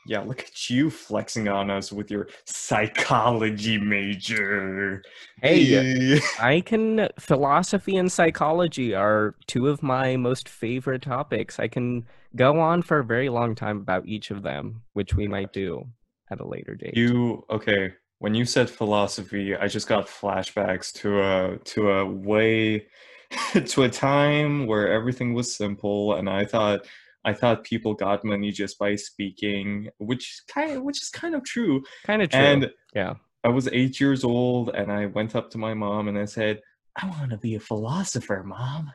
yeah, 0.06 0.20
look 0.20 0.40
at 0.42 0.70
you 0.70 0.90
flexing 0.90 1.48
on 1.48 1.70
us 1.70 1.90
with 1.90 2.10
your 2.10 2.28
psychology 2.44 3.78
major. 3.78 5.02
Hey, 5.40 6.20
I 6.38 6.60
can 6.60 7.08
philosophy 7.18 7.96
and 7.96 8.12
psychology 8.12 8.94
are 8.94 9.34
two 9.46 9.68
of 9.68 9.82
my 9.82 10.16
most 10.16 10.48
favorite 10.48 11.02
topics. 11.02 11.58
I 11.58 11.66
can 11.66 12.06
go 12.36 12.60
on 12.60 12.82
for 12.82 12.98
a 12.98 13.04
very 13.04 13.30
long 13.30 13.56
time 13.56 13.78
about 13.78 14.06
each 14.06 14.30
of 14.30 14.42
them, 14.42 14.82
which 14.92 15.14
we 15.14 15.26
might 15.26 15.52
do 15.52 15.88
at 16.32 16.40
a 16.40 16.46
later 16.46 16.74
date. 16.74 16.96
You 16.96 17.44
okay? 17.50 17.94
When 18.18 18.34
you 18.34 18.44
said 18.44 18.70
philosophy, 18.70 19.54
I 19.56 19.66
just 19.68 19.88
got 19.88 20.06
flashbacks 20.06 20.92
to 21.00 21.20
a 21.20 21.58
to 21.58 21.90
a 21.90 22.06
way 22.06 22.86
to 23.66 23.82
a 23.82 23.88
time 23.88 24.66
where 24.66 24.88
everything 24.92 25.34
was 25.34 25.54
simple, 25.54 26.14
and 26.14 26.28
I 26.28 26.44
thought 26.44 26.86
I 27.24 27.32
thought 27.32 27.64
people 27.64 27.94
got 27.94 28.24
money 28.24 28.50
just 28.50 28.78
by 28.78 28.96
speaking, 28.96 29.88
which 29.98 30.42
kind 30.48 30.72
of, 30.72 30.82
which 30.82 31.02
is 31.02 31.08
kind 31.08 31.34
of 31.34 31.44
true. 31.44 31.84
kind 32.04 32.22
of 32.22 32.30
true. 32.30 32.40
And 32.40 32.70
yeah. 32.94 33.14
I 33.44 33.48
was 33.48 33.68
eight 33.72 34.00
years 34.00 34.24
old, 34.24 34.70
and 34.70 34.90
I 34.90 35.06
went 35.06 35.36
up 35.36 35.50
to 35.50 35.58
my 35.58 35.74
mom 35.74 36.08
and 36.08 36.18
I 36.18 36.24
said, 36.24 36.60
"I 36.96 37.08
want 37.08 37.30
to 37.30 37.38
be 37.38 37.54
a 37.56 37.60
philosopher, 37.60 38.42
mom. 38.44 38.92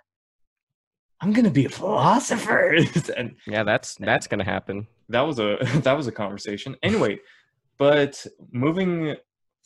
I'm 1.19 1.33
gonna 1.33 1.51
be 1.51 1.65
a 1.65 1.69
philosopher." 1.69 2.75
and 3.17 3.35
Yeah, 3.45 3.63
that's 3.63 3.95
that's 3.95 4.27
gonna 4.27 4.45
happen. 4.45 4.88
That 5.10 5.22
was 5.22 5.39
a 5.39 5.58
that 5.84 5.93
was 5.93 6.08
a 6.08 6.12
conversation. 6.12 6.76
Anyway 6.84 7.20
but 7.78 8.26
moving 8.51 9.16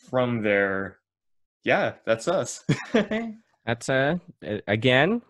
from 0.10 0.42
there 0.42 0.98
yeah 1.64 1.94
that's 2.06 2.28
us. 2.28 2.66
That's 3.66 3.90
uh 3.90 4.18
again, 4.68 5.22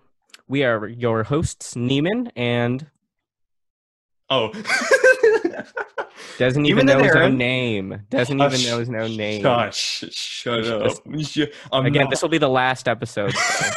we 0.47 0.63
are 0.63 0.87
your 0.87 1.23
hosts, 1.23 1.73
Neiman, 1.75 2.31
and 2.35 2.87
oh 4.29 4.51
doesn't 6.41 6.65
even 6.65 6.89
and 6.89 6.99
know 6.99 7.03
his 7.05 7.15
own 7.15 7.37
name. 7.37 8.01
Doesn't 8.09 8.39
even 8.39 8.51
Hush, 8.51 8.65
know 8.67 8.79
his 8.79 8.89
own 8.89 9.15
name. 9.15 9.41
Gosh, 9.43 10.03
shut 10.11 10.65
up 10.67 10.91
I'm 11.71 11.85
Again, 11.85 12.01
not, 12.03 12.09
this 12.09 12.21
will 12.21 12.29
be 12.29 12.37
the 12.39 12.49
last 12.49 12.87
episode. 12.87 13.31
so- 13.33 13.73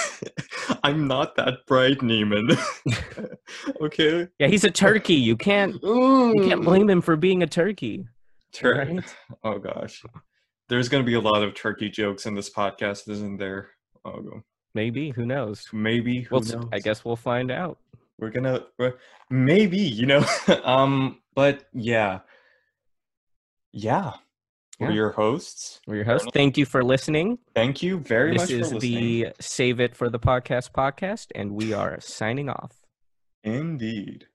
i'm 0.83 1.07
not 1.07 1.37
that 1.37 1.59
bright 1.67 1.99
neiman 1.99 2.49
okay 3.83 4.27
yeah, 4.39 4.47
he's 4.47 4.65
a 4.65 4.71
turkey. 4.71 5.15
You 5.15 5.37
can't 5.37 5.75
you 5.83 6.35
can't 6.49 6.65
blame 6.65 6.89
him 6.89 7.01
for 7.03 7.17
being 7.17 7.43
a 7.43 7.47
turkey. 7.47 8.07
Tur- 8.53 8.79
right? 8.79 9.15
oh 9.45 9.59
gosh 9.59 10.03
there's 10.71 10.89
gonna 10.89 11.05
be 11.05 11.15
a 11.15 11.21
lot 11.21 11.43
of 11.43 11.55
turkey 11.55 11.91
jokes 11.91 12.25
in 12.27 12.35
this 12.35 12.51
podcast 12.51 13.09
isn't 13.09 13.37
there 13.39 13.69
oh 14.05 14.23
Maybe. 14.75 15.11
Who 15.11 15.25
knows? 15.27 15.67
maybe 15.73 16.23
who 16.23 16.35
Well, 16.37 16.43
knows? 16.45 16.69
I 16.73 16.79
guess 16.81 17.05
we'll 17.05 17.15
find 17.17 17.51
out. 17.51 17.79
we're 18.19 18.31
gonna 18.31 18.65
we're- 18.79 18.95
maybe 19.31 19.79
you 19.79 20.07
know 20.07 20.25
um 20.65 21.21
but 21.35 21.65
yeah 21.75 22.21
yeah 23.77 24.13
we're 24.79 24.89
Yeah. 24.89 24.95
your 24.95 25.11
hosts 25.13 25.81
We're 25.87 25.97
your 25.97 26.05
hosts. 26.05 26.29
Thank 26.33 26.57
you 26.59 26.65
for 26.67 26.83
listening. 26.83 27.39
thank 27.55 27.83
you 27.83 27.99
very 27.99 28.33
this 28.33 28.43
much 28.43 28.51
is 28.51 28.69
for 28.69 28.75
listening 28.77 29.03
the 29.23 29.33
Save 29.41 29.81
It 29.81 29.95
for 29.97 30.09
the 30.09 30.19
Podcast 30.19 30.71
podcast, 30.73 31.27
and 31.35 31.53
we 31.53 31.73
are 31.73 31.99
signing 32.01 32.49
off. 32.49 32.73
indeed 33.43 34.27